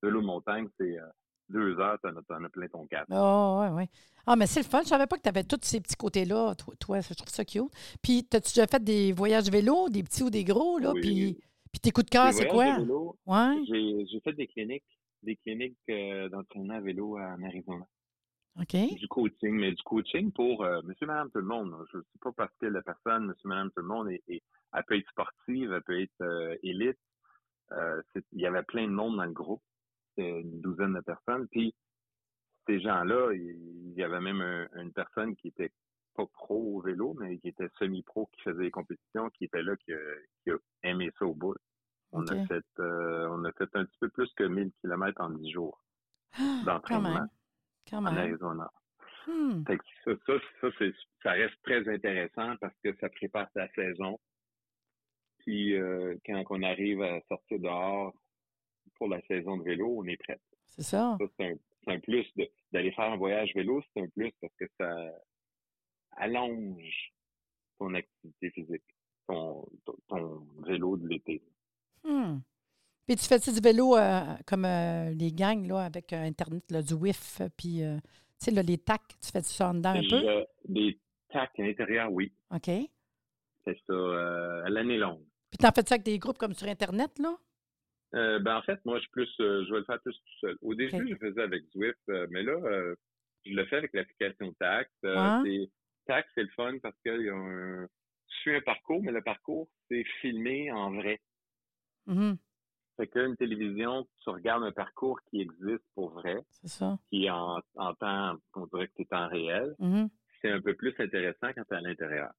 de 0.01 0.07
l'eau 0.07 0.21
de 0.21 0.25
montagne, 0.25 0.67
c'est 0.79 0.97
euh, 0.97 1.05
deux 1.49 1.77
heures, 1.79 1.97
as, 2.03 2.11
t'en 2.27 2.43
as 2.45 2.49
plein 2.49 2.67
ton 2.69 2.87
cap. 2.87 3.05
Oh, 3.11 3.59
ouais, 3.61 3.69
ouais. 3.69 3.89
Ah, 4.25 4.35
mais 4.37 4.47
c'est 4.47 4.61
le 4.61 4.65
fun. 4.67 4.81
Je 4.83 4.87
savais 4.87 5.07
pas 5.07 5.17
que 5.17 5.23
tu 5.23 5.29
avais 5.29 5.43
tous 5.43 5.59
ces 5.63 5.81
petits 5.81 5.95
côtés-là. 5.97 6.55
Toi, 6.55 6.73
toi, 6.79 7.01
je 7.01 7.13
trouve 7.13 7.27
ça 7.29 7.43
cute. 7.43 7.63
Puis, 8.01 8.25
as-tu 8.33 8.53
déjà 8.53 8.67
fait 8.67 8.81
des 8.83 9.11
voyages 9.11 9.49
vélo, 9.49 9.89
des 9.89 10.03
petits 10.03 10.23
ou 10.23 10.29
des 10.29 10.43
gros, 10.45 10.79
là? 10.79 10.91
Oui. 10.93 11.01
Puis, 11.01 11.43
puis 11.71 11.79
tes 11.81 11.91
coups 11.91 12.05
de 12.05 12.09
cœur, 12.11 12.33
c'est 12.33 12.47
quoi? 12.47 12.65
Ouais. 13.25 13.63
J'ai 14.09 14.19
fait 14.21 14.33
des 14.33 14.47
cliniques, 14.47 14.83
des 15.23 15.35
cliniques 15.37 15.77
euh, 15.89 16.29
d'entraînement 16.29 16.75
à 16.75 16.81
vélo 16.81 17.17
en 17.17 17.41
Arizona. 17.43 17.85
OK. 18.59 18.75
du 18.75 19.07
coaching, 19.07 19.53
mais 19.53 19.71
du 19.71 19.81
coaching 19.83 20.29
pour 20.33 20.63
euh, 20.65 20.81
monsieur, 20.83 21.07
madame, 21.07 21.31
tout 21.31 21.37
le 21.39 21.45
monde. 21.45 21.73
Je 21.91 21.97
ne 21.97 22.01
sais 22.03 22.19
pas 22.21 22.31
parce 22.33 22.53
que 22.59 22.65
la 22.65 22.81
personne, 22.81 23.27
monsieur, 23.27 23.47
madame, 23.47 23.69
tout 23.71 23.81
le 23.81 23.87
monde, 23.87 24.09
est, 24.11 24.21
est- 24.27 24.43
elle 24.73 24.83
peut 24.85 24.97
être 24.97 25.09
sportive, 25.09 25.71
elle 25.71 25.81
peut 25.83 26.01
être 26.01 26.21
euh, 26.21 26.55
élite. 26.61 26.97
Euh, 27.71 28.01
il 28.33 28.41
y 28.41 28.45
avait 28.45 28.63
plein 28.63 28.85
de 28.87 28.91
monde 28.91 29.15
dans 29.15 29.23
le 29.25 29.31
groupe, 29.31 29.61
C'était 30.09 30.41
une 30.41 30.59
douzaine 30.59 30.93
de 30.93 30.99
personnes. 30.99 31.47
Puis 31.47 31.73
ces 32.67 32.81
gens-là, 32.81 33.31
il 33.33 33.91
il 33.91 33.97
y 33.97 34.03
avait 34.03 34.19
même 34.21 34.41
un- 34.41 34.67
une 34.81 34.91
personne 34.91 35.35
qui 35.37 35.47
était 35.49 35.71
pas 36.15 36.25
pro 36.27 36.77
au 36.77 36.81
vélo, 36.81 37.13
mais 37.19 37.37
qui 37.39 37.49
était 37.49 37.67
semi-pro, 37.79 38.27
qui 38.33 38.41
faisait 38.41 38.63
des 38.63 38.71
compétitions, 38.71 39.29
qui 39.31 39.45
était 39.45 39.61
là, 39.63 39.75
qui, 39.77 39.93
a- 39.93 39.97
qui 40.43 40.51
a 40.51 40.57
aimé 40.83 41.09
ça 41.17 41.25
au 41.25 41.33
bout. 41.33 41.55
On 42.11 42.25
a 42.27 42.45
fait 42.47 42.63
euh, 42.79 43.27
on 43.29 43.43
a 43.45 43.51
fait 43.53 43.69
un 43.73 43.85
petit 43.85 43.97
peu 43.99 44.09
plus 44.09 44.29
que 44.35 44.43
1000 44.43 44.71
kilomètres 44.81 45.21
en 45.21 45.29
10 45.29 45.49
jours 45.51 45.81
Quand 46.35 46.63
d'entraînement 46.65 47.09
en. 47.19 48.17
Arizona. 48.17 48.69
Hmm. 49.27 49.63
Fait 49.65 49.77
que 49.77 49.83
ça, 50.03 50.11
ça, 50.61 50.69
ça, 51.23 51.31
reste 51.31 51.55
très 51.63 51.87
intéressant 51.87 52.55
parce 52.59 52.75
que 52.83 52.93
ça 52.97 53.07
prépare 53.09 53.49
ta 53.53 53.67
saison. 53.73 54.19
Puis 55.39 55.75
euh, 55.75 56.15
quand 56.25 56.43
on 56.49 56.61
arrive 56.63 57.01
à 57.01 57.21
sortir 57.27 57.59
dehors 57.59 58.13
pour 58.95 59.07
la 59.07 59.21
saison 59.27 59.57
de 59.57 59.63
vélo, 59.63 59.95
on 59.99 60.05
est 60.05 60.17
prêt. 60.17 60.39
C'est 60.65 60.83
ça. 60.83 61.17
Ça, 61.19 61.25
c'est 61.37 61.45
un, 61.51 61.55
c'est 61.83 61.91
un 61.93 61.99
plus 61.99 62.25
de- 62.35 62.49
d'aller 62.71 62.91
faire 62.91 63.11
un 63.11 63.17
voyage 63.17 63.51
vélo, 63.55 63.81
c'est 63.93 64.01
un 64.01 64.07
plus 64.09 64.31
parce 64.41 64.53
que 64.55 64.65
ça 64.77 64.89
allonge 66.17 67.13
ton 67.79 67.93
activité 67.93 68.49
physique, 68.51 68.83
ton, 69.27 69.65
ton, 69.85 69.95
ton 70.07 70.47
vélo 70.65 70.97
de 70.97 71.07
l'été. 71.07 71.41
Hmm. 72.03 72.39
Puis, 73.07 73.15
tu 73.15 73.25
fais-tu 73.25 73.51
du 73.51 73.59
vélo 73.59 73.97
euh, 73.97 74.21
comme 74.45 74.65
euh, 74.65 75.09
les 75.11 75.31
gangs, 75.31 75.67
là, 75.67 75.79
avec 75.85 76.13
euh, 76.13 76.23
Internet, 76.23 76.63
là, 76.71 76.81
du 76.81 76.93
WIF, 76.93 77.41
puis, 77.57 77.79
tu 77.81 77.99
sais, 78.37 78.51
là, 78.51 78.61
les 78.61 78.77
tacs, 78.77 79.01
tu 79.21 79.31
fais-tu 79.31 79.49
ça 79.49 79.69
en 79.69 79.73
dedans 79.73 79.89
un 79.95 80.01
peu? 80.07 80.45
Des 80.67 80.99
tacs 81.29 81.59
à 81.59 81.63
l'intérieur, 81.63 82.11
oui, 82.11 82.31
OK. 82.51 82.65
c'est 83.65 83.77
ça, 83.87 83.93
euh, 83.93 84.63
à 84.65 84.69
l'année 84.69 84.97
longue. 84.97 85.23
Puis, 85.49 85.57
t'en 85.57 85.71
fais 85.71 85.81
ça 85.85 85.95
avec 85.95 86.03
des 86.05 86.19
groupes 86.19 86.37
comme 86.37 86.53
sur 86.53 86.67
Internet, 86.67 87.17
là? 87.19 87.35
Euh, 88.13 88.39
ben 88.39 88.57
en 88.57 88.61
fait, 88.63 88.79
moi, 88.85 88.97
je 88.97 89.01
suis 89.03 89.11
plus, 89.11 89.29
euh, 89.39 89.63
je 89.65 89.71
vais 89.73 89.79
le 89.79 89.85
faire 89.85 90.01
plus 90.01 90.13
tout 90.13 90.39
seul. 90.41 90.57
Au 90.61 90.75
début, 90.75 90.95
Ok. 90.95 91.01
je 91.07 91.13
le 91.13 91.17
faisais 91.17 91.41
avec 91.41 91.63
Zwift, 91.71 91.97
euh, 92.09 92.27
mais 92.29 92.43
là, 92.43 92.55
je 93.45 93.53
le 93.53 93.65
fais 93.65 93.77
avec 93.77 93.93
l'application. 93.93 94.53
Euh, 94.61 95.15
Ah. 95.17 95.41
c'est- 95.45 95.69
C'est 96.35 96.43
le 96.43 96.49
fun 96.49 96.77
parce 96.81 96.95
qu'il 97.01 97.21
y 97.21 97.29
a 97.29 97.35
un, 97.35 97.87
suis 98.41 98.55
un 98.55 98.61
parcours, 98.61 99.01
mais 99.03 99.11
le 99.11 99.21
parcours, 99.21 99.69
c'est 99.87 100.03
filmé 100.21 100.71
en 100.71 100.91
vrai. 100.91 101.19
Mhm. 102.07 102.37
Fait 102.97 103.07
qu'une 103.07 103.35
télévision, 103.37 104.07
tu 104.23 104.29
regardes 104.29 104.63
un 104.63 104.71
parcours 104.71 105.19
qui 105.29 105.41
existe 105.41 105.83
pour 105.95 106.11
vrai, 106.11 106.37
C'est 106.49 106.67
ça. 106.67 106.99
qui 107.09 107.25
est 107.25 107.29
en, 107.29 107.59
en 107.75 107.93
temps, 107.95 108.35
on 108.55 108.65
dirait 108.67 108.87
que 108.87 108.93
c'est 108.97 109.13
en 109.13 109.27
réel. 109.29 109.75
Mhm. 109.79 110.09
C'est 110.41 110.51
un 110.51 110.61
peu 110.61 110.75
plus 110.75 110.93
intéressant 110.99 111.51
quand 111.55 111.63
tu 111.63 111.73
es 111.73 111.77
à 111.77 111.81
l'intérieur. 111.81 112.31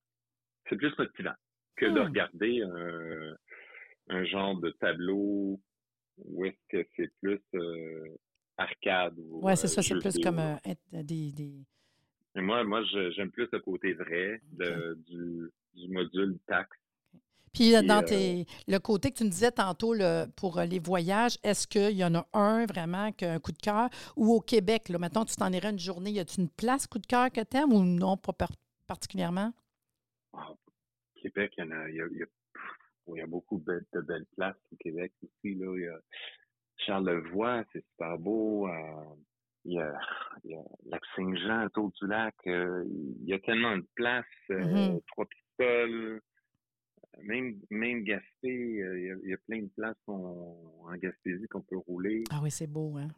C'est 0.69 0.77
plus 0.77 0.93
motivant 0.99 1.35
que 1.77 1.87
de 1.87 2.01
Hmm. 2.01 2.05
regarder 2.05 2.63
un, 2.63 3.37
un 4.17 4.25
genre 4.25 4.61
de 4.61 4.71
tableau 4.73 5.61
où 6.19 6.45
est-ce 6.45 6.59
que 6.69 6.87
c'est 6.97 7.11
plus 7.21 7.41
euh, 7.55 8.17
arcade 8.57 9.19
ou 9.19 9.41
Oui, 9.47 9.57
c'est 9.57 9.65
euh, 9.67 9.69
ça, 9.69 9.83
c'est 9.83 9.99
plus 9.99 10.15
vidéo. 10.17 10.31
comme 10.31 10.39
euh, 10.41 10.57
des, 11.03 11.33
des- 11.33 11.65
Et 12.35 12.41
moi, 12.41 12.65
moi, 12.65 12.83
j'aime 12.85 13.31
plus 13.31 13.49
le 13.53 13.61
côté 13.61 13.93
vrai 13.93 14.41
de, 14.53 14.99
du, 15.07 15.51
du 15.75 15.89
module 15.89 16.39
taxe. 16.47 16.79
Puis, 17.53 17.75
euh, 17.77 17.81
Puis, 17.81 17.87
dans 17.89 17.99
euh, 18.03 18.07
tes, 18.07 18.47
le 18.67 18.79
côté 18.79 19.11
que 19.11 19.19
tu 19.19 19.25
me 19.25 19.29
disais 19.29 19.53
tantôt 19.53 19.95
pour 20.37 20.59
euh, 20.59 20.65
les 20.65 20.79
voyages, 20.79 21.37
est-ce 21.43 21.67
qu'il 21.67 21.91
y 21.97 22.05
en 22.05 22.15
a 22.15 22.27
un 22.33 22.65
vraiment 22.65 23.13
qui 23.13 23.27
a 23.27 23.35
un 23.35 23.41
coup 23.41 23.53
de 23.53 23.59
cœur? 23.59 23.91
Ou 24.17 24.33
au 24.33 24.41
Québec, 24.41 24.89
là, 24.89 24.99
maintenant, 24.99 25.27
tu 25.27 25.37
t'en 25.37 25.53
irais 25.53 25.71
une 25.71 25.79
journée, 25.79 26.11
y 26.13 26.21
a-tu 26.21 26.41
une 26.41 26.49
place 26.49 26.87
coup 26.87 26.99
de 26.99 27.07
cœur 27.07 27.31
que 27.31 27.43
tu 27.43 27.57
aimes 27.59 27.73
ou 27.75 27.85
non, 27.85 28.17
pas 28.17 28.33
par- 28.33 28.53
particulièrement? 28.87 29.53
Ah, 30.33 30.49
au 30.51 31.21
Québec, 31.21 31.53
il 31.59 31.65
y 31.65 31.69
en 31.69 31.71
a, 31.73 31.91
il 31.91 31.97
y 31.97 32.01
a, 32.01 32.07
il 32.11 32.19
y 32.19 32.23
a- 32.23 32.27
pff, 32.27 32.63
il 33.09 33.17
y 33.17 33.21
a 33.21 33.27
beaucoup 33.27 33.59
de, 33.59 33.65
belles- 33.65 33.87
de 33.93 34.01
belles 34.01 34.27
places 34.35 34.57
au 34.73 34.77
Québec 34.77 35.13
aussi. 35.23 35.55
Là. 35.55 35.75
Il 35.77 35.83
y 35.83 35.89
a 35.89 35.99
Charlevoix, 36.79 37.65
c'est 37.73 37.85
super 37.91 38.19
beau. 38.19 38.67
euh, 38.69 39.05
il 39.65 39.75
y 39.75 39.81
a, 39.81 39.93
il 40.45 40.51
y 40.53 40.55
a 40.57 40.63
Lac-Saint-Jean, 40.87 41.67
autour 41.67 41.91
du 41.93 42.07
lac. 42.07 42.35
euh, 42.47 42.85
il 43.23 43.29
y 43.29 43.33
a 43.35 43.39
tellement 43.41 43.77
de 43.77 43.87
places. 43.95 44.25
euh, 44.51 44.93
Mhm. 44.95 45.01
Trois-Pistoles, 45.09 46.21
même, 47.23 47.59
même 47.71 48.03
Gaspé, 48.05 48.23
euh, 48.83 48.99
il 49.01 49.07
y, 49.07 49.11
a, 49.11 49.15
il 49.25 49.31
y 49.31 49.35
a 49.35 49.39
plein 49.47 49.63
de 49.63 49.69
places 49.77 49.97
en 50.09 50.57
Gaspésie 50.97 51.47
qu'on 51.49 51.61
peut 51.61 51.77
rouler. 51.77 52.25
Ah 52.31 52.41
oui, 52.43 52.51
c'est 52.51 52.67
beau, 52.67 52.97
hein? 52.97 53.09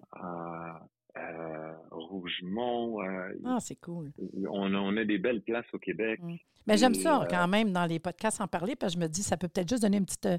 euh, 1.17 1.73
Roux- 1.91 2.07
Rougemont. 2.21 3.01
euh, 3.03 3.33
Ah, 3.45 3.59
c'est 3.61 3.77
cool. 3.77 4.11
on, 4.51 4.75
a, 4.75 4.79
on 4.79 4.97
a 4.97 5.05
des 5.05 5.19
belles 5.19 5.43
places 5.43 5.67
au 5.73 5.79
Québec. 5.79 6.19
Mm. 6.23 6.35
Mais 6.67 6.77
j'aime 6.77 6.95
ça 6.95 7.23
euh, 7.23 7.27
quand 7.29 7.47
même 7.47 7.73
dans 7.73 7.85
les 7.87 7.99
podcasts 8.01 8.41
en 8.41 8.49
parler, 8.49 8.75
parce 8.75 8.95
que 8.95 9.01
je 9.01 9.05
me 9.05 9.09
dis, 9.09 9.23
ça 9.23 9.37
peut 9.37 9.47
peut-être 9.49 9.69
juste 9.69 9.83
donner 9.83 9.99
une 9.99 10.07
petite, 10.07 10.27
euh, 10.27 10.39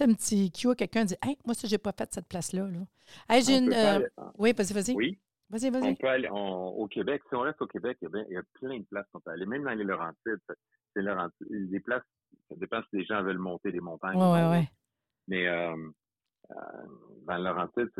un 0.00 0.12
petit 0.14 0.52
cue 0.52 0.68
à 0.70 0.74
quelqu'un 0.76 1.04
dit 1.04 1.16
Hey, 1.22 1.36
moi, 1.44 1.54
ça, 1.54 1.66
j'ai 1.66 1.78
pas 1.78 1.92
fait 1.96 2.12
cette 2.12 2.28
place-là. 2.28 2.68
Là. 2.68 2.80
Hey, 3.28 3.42
j'ai 3.42 3.58
une. 3.58 3.72
euh, 3.72 3.72
faire- 3.72 4.32
Oui, 4.38 4.52
vas-y, 4.52 4.72
vas-y. 4.72 4.94
oui, 4.94 5.18
Vas-y, 5.52 5.70
on 5.70 5.94
peut 5.94 6.08
aller 6.08 6.28
on- 6.30 6.68
au 6.78 6.86
Québec. 6.88 7.22
Si 7.28 7.34
on 7.34 7.40
reste 7.40 7.60
au 7.60 7.66
Québec, 7.66 7.98
il 8.00 8.04
y 8.04 8.06
a, 8.06 8.10
bien- 8.10 8.24
il 8.28 8.32
y 8.34 8.36
a 8.38 8.42
plein 8.54 8.78
de 8.78 8.84
places 8.84 9.06
qu'on 9.12 9.20
peut 9.20 9.30
aller. 9.32 9.44
Même 9.46 9.64
dans 9.64 9.74
les 9.74 9.84
Laurentides. 9.84 10.40
Les 10.94 11.80
places, 11.80 12.02
ça 12.48 12.54
dépend 12.56 12.80
si 12.88 12.96
les 12.96 13.04
gens 13.04 13.22
veulent 13.22 13.38
monter 13.38 13.70
des 13.70 13.80
montagnes. 13.80 14.16
Oui, 14.16 14.22
ou 14.26 14.32
oui, 14.32 14.40
non. 14.40 14.50
oui. 14.52 14.66
Mais 15.28 15.46
euh, 15.48 15.76
euh, 16.50 16.54
dans 17.26 17.36
le 17.36 17.44
Laurentide, 17.44 17.90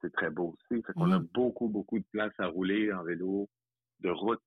c'est 0.00 0.12
très 0.12 0.30
beau 0.30 0.54
aussi. 0.58 0.82
Fait 0.82 0.92
qu'on 0.92 1.12
a 1.12 1.18
Mhm. 1.20 1.28
beaucoup, 1.34 1.68
beaucoup 1.68 1.98
de 2.00 2.04
places 2.10 2.34
à 2.38 2.46
rouler 2.48 2.92
en 2.92 3.02
vélo 3.04 3.48
de 4.00 4.10
route 4.10 4.42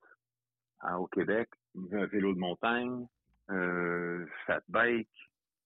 au 0.97 1.07
Québec. 1.07 1.49
Un 1.93 2.05
vélo 2.05 2.33
de 2.33 2.39
montagne, 2.39 3.05
euh, 3.49 4.25
fat 4.45 4.61
bike, 4.67 5.09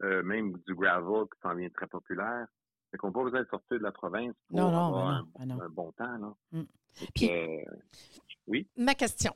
euh, 0.03 0.21
même 0.23 0.53
du 0.67 0.75
gravel 0.75 1.25
qui 1.33 1.39
s'en 1.41 1.55
vient 1.55 1.69
très 1.69 1.87
populaire. 1.87 2.47
Fait 2.95 2.99
qu'on 2.99 3.07
n'a 3.07 3.13
pas 3.13 3.23
besoin 3.23 3.41
de 3.43 3.47
sortir 3.49 3.77
de 3.77 3.83
la 3.83 3.91
province 3.91 4.33
pour 4.47 4.57
Non, 4.57 4.71
non, 4.71 4.87
avoir 4.87 5.23
ben 5.23 5.27
un, 5.41 5.45
non, 5.47 5.55
ben 5.57 5.65
un 5.65 5.69
bon 5.69 5.91
temps. 5.91 6.17
Là. 6.17 6.33
Mm. 6.53 6.63
Puis- 7.13 7.29
euh, 7.29 8.61
Ma 8.77 8.95
question, 8.95 9.33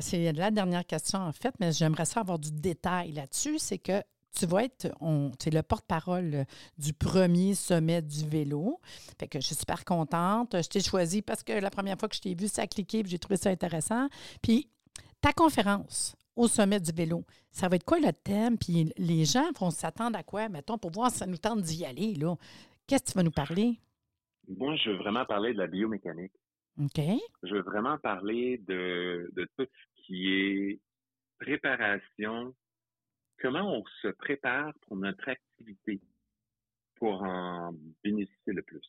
c'est 0.00 0.32
la 0.32 0.50
dernière 0.50 0.86
question 0.86 1.18
en 1.18 1.32
fait, 1.32 1.54
mais 1.60 1.72
j'aimerais 1.72 2.06
ça 2.06 2.20
avoir 2.20 2.38
du 2.38 2.50
détail 2.50 3.12
là-dessus. 3.12 3.58
C'est 3.58 3.78
que 3.78 4.00
tu 4.34 4.46
vas 4.46 4.64
être, 4.64 4.90
on, 5.00 5.30
tu 5.38 5.48
es 5.48 5.52
le 5.52 5.62
porte-parole 5.62 6.46
du 6.78 6.94
premier 6.94 7.54
sommet 7.54 8.00
du 8.00 8.26
vélo. 8.26 8.80
Fait 9.18 9.28
que 9.28 9.38
je 9.38 9.46
suis 9.46 9.54
super 9.54 9.84
contente. 9.84 10.56
Je 10.60 10.68
t'ai 10.68 10.80
choisi 10.80 11.20
parce 11.20 11.42
que 11.42 11.52
la 11.52 11.70
première 11.70 11.98
fois 11.98 12.08
que 12.08 12.16
je 12.16 12.22
t'ai 12.22 12.34
vu, 12.34 12.48
ça 12.48 12.62
a 12.62 12.66
cliqué 12.66 13.02
puis 13.02 13.10
j'ai 13.10 13.18
trouvé 13.18 13.36
ça 13.36 13.50
intéressant. 13.50 14.08
Puis 14.40 14.68
ta 15.20 15.32
conférence 15.32 16.16
au 16.36 16.48
sommet 16.48 16.80
du 16.80 16.90
vélo, 16.90 17.24
ça 17.52 17.68
va 17.68 17.76
être 17.76 17.84
quoi 17.84 18.00
le 18.00 18.12
thème? 18.12 18.56
Puis 18.58 18.92
les 18.96 19.24
gens 19.24 19.52
vont 19.58 19.70
s'attendre 19.70 20.18
à 20.18 20.22
quoi, 20.22 20.48
mettons, 20.48 20.78
pour 20.78 20.90
voir 20.90 21.10
si 21.10 21.18
ça 21.18 21.26
nous 21.26 21.38
tente 21.38 21.62
d'y 21.62 21.84
aller, 21.84 22.14
là? 22.14 22.34
Qu'est-ce 22.86 23.04
que 23.04 23.10
tu 23.12 23.18
vas 23.18 23.22
nous 23.22 23.30
parler? 23.30 23.78
moi, 24.48 24.76
je 24.76 24.90
veux 24.90 24.96
vraiment 24.96 25.24
parler 25.24 25.52
de 25.52 25.58
la 25.58 25.66
biomécanique. 25.66 26.34
OK. 26.78 27.00
Je 27.42 27.54
veux 27.54 27.62
vraiment 27.62 27.98
parler 27.98 28.58
de, 28.58 29.30
de 29.32 29.48
tout 29.56 29.64
ce 29.66 30.02
qui 30.02 30.32
est 30.32 30.80
préparation, 31.38 32.54
comment 33.38 33.78
on 33.78 33.84
se 34.02 34.08
prépare 34.08 34.72
pour 34.82 34.96
notre 34.96 35.28
activité 35.28 36.00
pour 36.96 37.22
en 37.22 37.74
bénéficier 38.02 38.52
le 38.52 38.62
plus? 38.62 38.86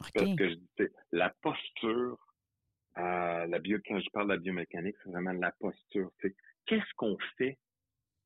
OK. 0.00 0.10
Parce 0.14 0.36
que 0.36 0.48
je 0.50 0.54
dis, 0.54 0.70
c'est 0.76 0.92
la 1.12 1.30
posture, 1.42 2.18
euh, 2.98 3.46
la 3.46 3.58
bio, 3.58 3.78
quand 3.86 4.00
je 4.00 4.10
parle 4.10 4.28
de 4.28 4.34
la 4.34 4.38
biomécanique, 4.38 4.96
c'est 5.02 5.10
vraiment 5.10 5.32
la 5.32 5.52
posture. 5.52 6.10
Qu'est-ce 6.66 6.94
qu'on 6.96 7.16
fait 7.36 7.58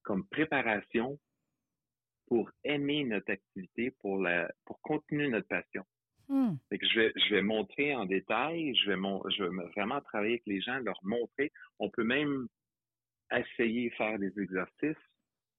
comme 0.02 0.26
préparation 0.26 1.18
pour 2.26 2.50
aimer 2.64 3.04
notre 3.04 3.30
activité, 3.30 3.90
pour 4.00 4.18
la, 4.18 4.50
pour 4.64 4.80
continuer 4.80 5.28
notre 5.28 5.48
passion. 5.48 5.84
Hmm. 6.28 6.54
Fait 6.68 6.78
que 6.78 6.86
je 6.86 7.00
vais, 7.00 7.12
je 7.16 7.34
vais 7.34 7.42
montrer 7.42 7.94
en 7.94 8.06
détail, 8.06 8.74
je 8.76 8.90
vais, 8.90 8.96
mon, 8.96 9.22
je 9.30 9.44
vais 9.44 9.64
vraiment 9.76 10.00
travailler 10.00 10.34
avec 10.34 10.46
les 10.46 10.60
gens, 10.60 10.78
leur 10.78 10.98
montrer. 11.02 11.52
On 11.78 11.90
peut 11.90 12.04
même 12.04 12.46
essayer 13.32 13.90
de 13.90 13.94
faire 13.94 14.18
des 14.18 14.32
exercices 14.40 14.96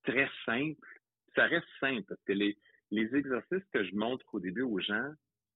très 0.04 0.30
simples. 0.46 1.00
Ça 1.36 1.46
reste 1.46 1.68
simple 1.80 2.04
parce 2.08 2.22
que 2.24 2.34
les, 2.34 2.58
les 2.92 3.16
exercices 3.16 3.64
que 3.72 3.84
je 3.84 3.96
montre 3.96 4.26
au 4.34 4.40
début 4.40 4.62
aux 4.62 4.80
gens, 4.80 5.12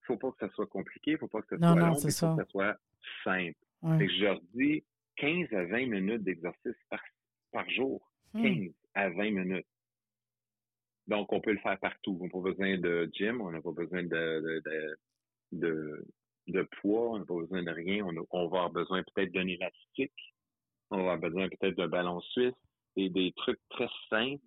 faut 0.05 0.17
pas 0.17 0.31
que 0.31 0.47
ça 0.47 0.49
soit 0.53 0.67
compliqué, 0.67 1.17
faut 1.17 1.27
pas 1.27 1.41
que 1.41 1.49
ça 1.49 1.57
Non, 1.57 1.73
soit 1.73 1.81
non, 1.81 1.87
long, 1.87 1.95
ça. 1.95 2.29
faut 2.29 2.35
que 2.35 2.43
ça 2.43 2.49
soit 2.49 2.77
simple. 3.23 3.57
Ouais. 3.81 3.97
Fait 3.97 4.07
que 4.07 4.13
je 4.13 4.23
leur 4.23 4.41
dis 4.53 4.83
15 5.17 5.53
à 5.53 5.65
20 5.65 5.85
minutes 5.87 6.23
d'exercice 6.23 6.75
par, 6.89 7.01
par 7.51 7.69
jour. 7.69 8.11
Hmm. 8.33 8.43
15 8.43 8.73
à 8.95 9.09
20 9.09 9.31
minutes. 9.31 9.67
Donc, 11.07 11.31
on 11.31 11.39
peut 11.39 11.53
le 11.53 11.59
faire 11.59 11.79
partout. 11.79 12.17
On 12.19 12.25
n'a 12.25 12.29
pas 12.29 12.39
besoin 12.41 12.77
de 12.77 13.09
gym, 13.13 13.41
on 13.41 13.51
n'a 13.51 13.61
pas 13.61 13.71
besoin 13.71 14.03
de, 14.03 14.07
de, 14.09 14.61
de, 14.65 14.97
de, 15.53 16.05
de 16.47 16.67
poids, 16.81 17.11
on 17.11 17.19
n'a 17.19 17.25
pas 17.25 17.35
besoin 17.35 17.63
de 17.63 17.71
rien. 17.71 18.05
On, 18.05 18.11
va 18.13 18.43
avoir 18.43 18.69
besoin 18.69 19.03
peut-être 19.03 19.31
d'un 19.31 19.47
élastique, 19.47 20.33
on 20.89 20.97
va 20.97 21.01
avoir 21.13 21.19
besoin 21.19 21.47
peut-être 21.49 21.77
d'un 21.77 21.87
ballon 21.87 22.19
suisse 22.21 22.53
et 22.97 23.09
des 23.09 23.31
trucs 23.37 23.59
très 23.69 23.87
simples, 24.09 24.43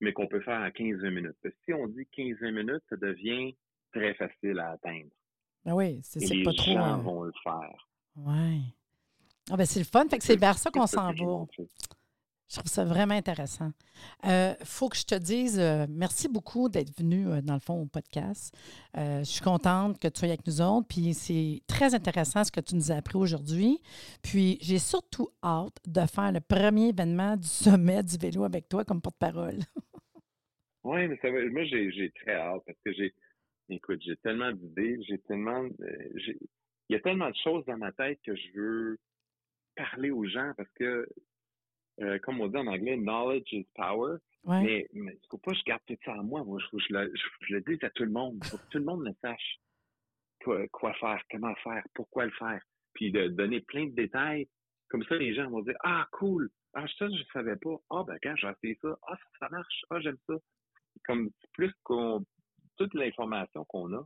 mais 0.00 0.12
qu'on 0.12 0.28
peut 0.28 0.40
faire 0.40 0.60
en 0.60 0.68
15-20 0.68 1.10
minutes. 1.10 1.36
Parce 1.42 1.54
que 1.54 1.60
si 1.64 1.72
on 1.72 1.88
dit 1.88 2.06
15-20 2.16 2.50
minutes, 2.52 2.82
ça 2.88 2.96
devient 2.96 3.56
très 3.92 4.14
facile 4.14 4.58
à 4.60 4.72
atteindre. 4.72 5.10
Ben 5.64 5.74
oui, 5.74 6.00
c'est 6.02 6.20
les 6.20 6.42
pas 6.42 6.52
trop. 6.52 6.72
gens 6.72 6.98
euh, 6.98 7.02
vont 7.02 7.22
le 7.24 7.32
faire. 7.42 7.88
Ouais. 8.16 8.60
Ah 9.50 9.56
ben 9.56 9.66
c'est 9.66 9.80
le 9.80 9.84
fun. 9.84 10.08
Fait 10.08 10.18
que 10.18 10.24
c'est 10.24 10.38
vers 10.38 10.56
ça 10.56 10.70
qu'on 10.70 10.86
s'en 10.86 11.12
va. 11.12 11.46
Je 12.50 12.56
trouve 12.56 12.70
ça 12.70 12.84
vraiment 12.84 13.14
intéressant. 13.14 13.70
Il 14.24 14.56
faut 14.64 14.88
que 14.88 14.96
je 14.96 15.04
te 15.04 15.14
dise 15.14 15.60
euh, 15.60 15.86
merci 15.88 16.28
beaucoup 16.28 16.68
d'être 16.68 16.90
venu, 16.98 17.28
euh, 17.28 17.40
dans 17.42 17.54
le 17.54 17.60
fond, 17.60 17.80
au 17.80 17.86
podcast. 17.86 18.52
Euh, 18.96 19.20
je 19.20 19.30
suis 19.30 19.40
contente 19.40 20.00
que 20.00 20.08
tu 20.08 20.18
sois 20.18 20.28
avec 20.28 20.44
nous 20.46 20.60
autres. 20.60 20.88
Puis 20.88 21.14
c'est 21.14 21.60
très 21.68 21.94
intéressant 21.94 22.42
ce 22.42 22.50
que 22.50 22.60
tu 22.60 22.74
nous 22.74 22.90
as 22.90 22.96
appris 22.96 23.18
aujourd'hui. 23.18 23.78
Puis 24.24 24.58
j'ai 24.62 24.78
surtout 24.78 25.28
hâte 25.44 25.76
de 25.86 26.00
faire 26.06 26.32
le 26.32 26.40
premier 26.40 26.88
événement 26.88 27.36
du 27.36 27.46
sommet 27.46 28.02
du 28.02 28.16
vélo 28.16 28.42
avec 28.42 28.68
toi 28.68 28.84
comme 28.84 29.00
porte-parole. 29.00 29.58
Oui, 30.82 31.06
mais 31.08 31.18
ça 31.20 31.30
va, 31.30 31.44
moi, 31.50 31.64
j'ai, 31.64 32.10
très 32.22 32.34
hâte 32.34 32.62
parce 32.64 32.78
que 32.84 32.92
j'ai, 32.94 33.12
écoute, 33.68 34.00
j'ai 34.02 34.16
tellement 34.16 34.50
d'idées, 34.50 34.98
j'ai 35.06 35.18
tellement, 35.18 35.62
euh, 35.64 36.08
il 36.88 36.94
y 36.94 36.94
a 36.94 37.00
tellement 37.00 37.28
de 37.28 37.36
choses 37.44 37.64
dans 37.66 37.76
ma 37.76 37.92
tête 37.92 38.18
que 38.24 38.34
je 38.34 38.48
veux 38.54 38.98
parler 39.76 40.10
aux 40.10 40.24
gens 40.24 40.52
parce 40.56 40.70
que, 40.76 41.06
euh, 42.00 42.18
comme 42.20 42.40
on 42.40 42.48
dit 42.48 42.56
en 42.56 42.66
anglais, 42.66 42.96
knowledge 42.96 43.52
is 43.52 43.66
power. 43.74 44.16
Ouais. 44.44 44.62
Mais, 44.62 44.86
mais 44.94 45.12
il 45.22 45.26
faut 45.30 45.38
pas 45.38 45.50
que 45.52 45.58
je 45.58 45.64
garde 45.64 45.82
tout 45.86 45.96
ça 46.04 46.14
en 46.14 46.24
moi. 46.24 46.42
Moi, 46.44 46.58
je, 46.72 46.76
le, 46.94 47.12
je, 47.14 47.22
je 47.46 47.54
le 47.54 47.60
dise 47.60 47.78
à 47.84 47.90
tout 47.90 48.04
le 48.04 48.10
monde. 48.10 48.42
Faut 48.44 48.56
que 48.56 48.68
tout 48.70 48.78
le 48.78 48.84
monde 48.84 49.04
le 49.04 49.12
sache. 49.20 49.58
Quoi, 50.42 50.66
quoi 50.68 50.94
faire, 50.94 51.22
comment 51.30 51.54
faire, 51.56 51.84
pourquoi 51.94 52.24
le 52.24 52.30
faire. 52.32 52.62
Puis 52.94 53.12
de 53.12 53.28
donner 53.28 53.60
plein 53.60 53.86
de 53.86 53.94
détails. 53.94 54.48
Comme 54.88 55.04
ça, 55.04 55.16
les 55.16 55.34
gens 55.34 55.48
vont 55.50 55.60
dire, 55.62 55.76
ah, 55.84 56.06
cool. 56.12 56.50
Ah, 56.72 56.86
ça, 56.98 57.08
je 57.08 57.22
savais 57.32 57.56
pas. 57.56 57.76
Ah, 57.90 58.02
ben, 58.06 58.16
quand 58.22 58.34
j'ai 58.36 58.48
essayé 58.48 58.78
ça. 58.80 58.96
Ah, 59.06 59.16
ça, 59.16 59.24
ça 59.40 59.48
marche. 59.50 59.84
Ah, 59.90 60.00
j'aime 60.00 60.16
ça. 60.26 60.34
Comme 61.04 61.30
plus 61.52 61.72
qu'on, 61.82 62.24
toute 62.76 62.94
l'information 62.94 63.64
qu'on 63.66 63.92
a, 63.94 64.04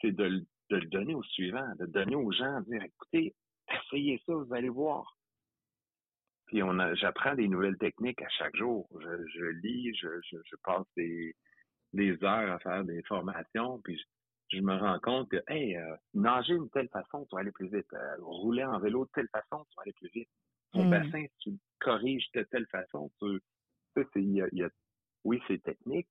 c'est 0.00 0.12
de, 0.12 0.24
le- 0.24 0.46
de 0.70 0.76
le 0.76 0.86
donner 0.86 1.14
au 1.14 1.22
suivant, 1.22 1.68
de 1.78 1.84
le 1.84 1.90
donner 1.90 2.16
aux 2.16 2.32
gens, 2.32 2.60
de 2.62 2.64
dire, 2.70 2.82
écoutez, 2.82 3.34
essayez 3.70 4.20
ça, 4.26 4.34
vous 4.34 4.52
allez 4.54 4.68
voir. 4.70 5.16
Puis 6.52 6.62
on 6.62 6.78
a, 6.80 6.94
j'apprends 6.96 7.34
des 7.34 7.48
nouvelles 7.48 7.78
techniques 7.78 8.20
à 8.20 8.28
chaque 8.28 8.54
jour. 8.56 8.86
Je, 9.00 9.26
je 9.26 9.44
lis, 9.62 9.94
je, 9.94 10.20
je, 10.30 10.36
je 10.44 10.56
passe 10.62 10.84
des, 10.98 11.34
des 11.94 12.22
heures 12.22 12.52
à 12.52 12.58
faire 12.58 12.84
des 12.84 13.02
formations, 13.04 13.80
puis 13.80 13.98
je, 14.50 14.60
me 14.60 14.76
rends 14.76 14.98
compte 15.00 15.30
que, 15.30 15.42
hey, 15.48 15.78
euh, 15.78 15.96
nager 16.12 16.52
d'une 16.52 16.68
telle 16.68 16.90
façon, 16.90 17.24
tu 17.24 17.34
vas 17.34 17.40
aller 17.40 17.52
plus 17.52 17.70
vite. 17.74 17.90
Euh, 17.94 18.16
rouler 18.18 18.64
en 18.64 18.78
vélo 18.80 19.06
de 19.06 19.10
telle 19.14 19.28
façon, 19.32 19.64
tu 19.64 19.76
vas 19.76 19.82
aller 19.84 19.94
plus 19.94 20.10
vite. 20.12 20.28
Ton 20.72 20.84
Mm. 20.84 20.90
bassin, 20.90 21.24
si 21.24 21.36
tu 21.38 21.50
le 21.52 21.58
corriges 21.80 22.30
de 22.34 22.42
telle 22.42 22.66
façon, 22.66 23.10
tu, 23.18 23.40
tu 23.40 24.02
sais, 24.02 24.08
c'est, 24.12 24.22
il 24.22 24.34
y 24.34 24.42
a, 24.42 24.48
il 24.52 24.58
y 24.58 24.62
a- 24.62 24.70
oui, 25.24 25.42
c'est 25.48 25.62
technique, 25.62 26.08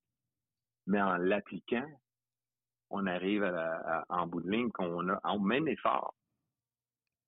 mais 0.87 0.99
en 1.03 1.17
l'appliquant, 1.17 1.87
on 2.89 3.05
arrive 3.05 3.43
à, 3.43 3.51
la- 3.51 3.77
à- 3.99 4.05
en 4.09 4.25
bout 4.25 4.41
de 4.41 4.49
ligne 4.49 4.71
qu'on 4.71 5.07
a, 5.07 5.19
en 5.23 5.37
même 5.37 5.67
effort, 5.67 6.15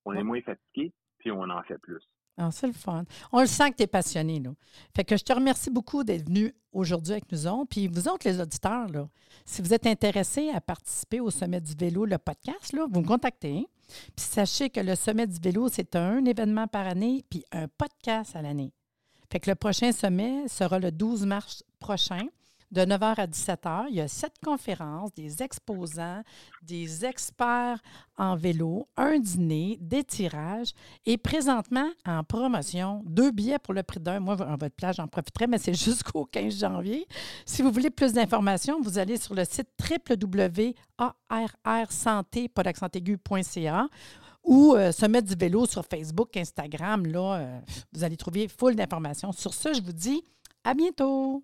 on 0.04 0.14
est 0.16 0.24
moins 0.24 0.42
fatigué, 0.42 0.94
puis 1.20 1.30
on 1.32 1.44
en 1.44 1.62
fait 1.62 1.78
plus. 1.78 2.04
Ah, 2.38 2.50
c'est 2.52 2.68
le 2.68 2.74
fun. 2.74 3.06
On 3.32 3.42
le 3.42 3.48
sent 3.48 3.72
que 3.72 3.78
tu 3.78 3.84
es 3.84 3.88
passionné. 3.88 4.40
Là. 4.40 4.52
Fait 4.96 5.04
que 5.04 5.16
je 5.16 5.24
te 5.24 5.32
remercie 5.34 5.70
beaucoup 5.70 6.04
d'être 6.04 6.26
venu 6.26 6.54
aujourd'hui 6.72 7.14
avec 7.14 7.32
nous. 7.32 7.66
Puis 7.66 7.88
vous 7.88 8.08
autres, 8.08 8.28
les 8.28 8.40
auditeurs, 8.42 8.88
si 9.46 9.62
vous 9.62 9.74
êtes 9.74 9.86
intéressés 9.86 10.50
à 10.50 10.60
participer 10.60 11.20
au 11.20 11.30
Sommet 11.30 11.62
du 11.62 11.76
vélo, 11.76 12.06
le 12.06 12.18
podcast, 12.18 12.76
vous 12.92 13.02
me 13.02 13.06
contactez. 13.08 13.68
Puis 14.16 14.26
sachez 14.26 14.70
que 14.70 14.80
le 14.80 14.96
Sommet 14.96 15.28
du 15.28 15.40
vélo, 15.40 15.70
c'est 15.70 15.96
un 15.96 16.26
événement 16.26 16.68
par 16.68 16.88
année, 16.88 17.24
puis 17.30 17.44
un 17.52 17.68
podcast 17.68 18.36
à 18.36 18.42
l'année. 18.42 18.74
Fait 19.32 19.40
que 19.40 19.50
le 19.50 19.56
prochain 19.56 19.92
sommet 19.92 20.48
sera 20.48 20.78
le 20.78 20.92
12 20.92 21.26
mars 21.26 21.64
prochain. 21.80 22.28
De 22.74 22.82
9h 22.82 23.20
à 23.20 23.28
17h, 23.28 23.86
il 23.90 23.96
y 23.98 24.02
a 24.02 24.08
sept 24.08 24.34
conférences, 24.44 25.14
des 25.14 25.44
exposants, 25.44 26.24
des 26.64 27.06
experts 27.06 27.78
en 28.18 28.36
vélo, 28.36 28.88
un 28.98 29.20
dîner, 29.20 29.78
des 29.80 30.04
tirages 30.04 30.72
et 31.06 31.20
présentement, 31.20 31.88
en 32.04 32.24
promotion, 32.24 33.04
deux 33.06 33.30
billets 33.30 33.60
pour 33.60 33.76
le 33.76 33.84
prix 33.84 34.00
d'un. 34.00 34.20
Moi, 34.20 34.42
en 34.42 34.58
votre 34.58 34.76
place, 34.76 34.96
j'en 34.96 35.08
profiterai, 35.08 35.46
mais 35.46 35.60
c'est 35.60 35.74
jusqu'au 35.76 36.26
15 36.26 36.62
janvier. 36.62 37.08
Si 37.46 37.62
vous 37.62 37.70
voulez 37.70 37.92
plus 37.92 38.14
d'informations, 38.14 38.82
vous 38.82 38.98
allez 38.98 39.18
sur 39.18 39.36
le 39.36 39.46
site 39.46 39.70
www.arrsanté, 40.10 42.48
pas 42.48 42.64
d'accent 42.64 42.88
aigu.ca 42.92 43.88
ou 44.44 44.74
euh, 44.74 44.92
Sommet 44.92 45.22
du 45.22 45.36
vélo 45.36 45.68
sur 45.68 45.86
Facebook, 45.86 46.36
Instagram. 46.36 47.06
Là, 47.06 47.36
euh, 47.36 47.60
vous 47.94 48.04
allez 48.04 48.18
trouver 48.18 48.48
full 48.48 48.76
d'informations. 48.76 49.32
Sur 49.32 49.54
ce, 49.54 49.76
je 49.76 49.82
vous 49.84 49.94
dis 49.94 50.24
à 50.64 50.74
bientôt. 50.74 51.44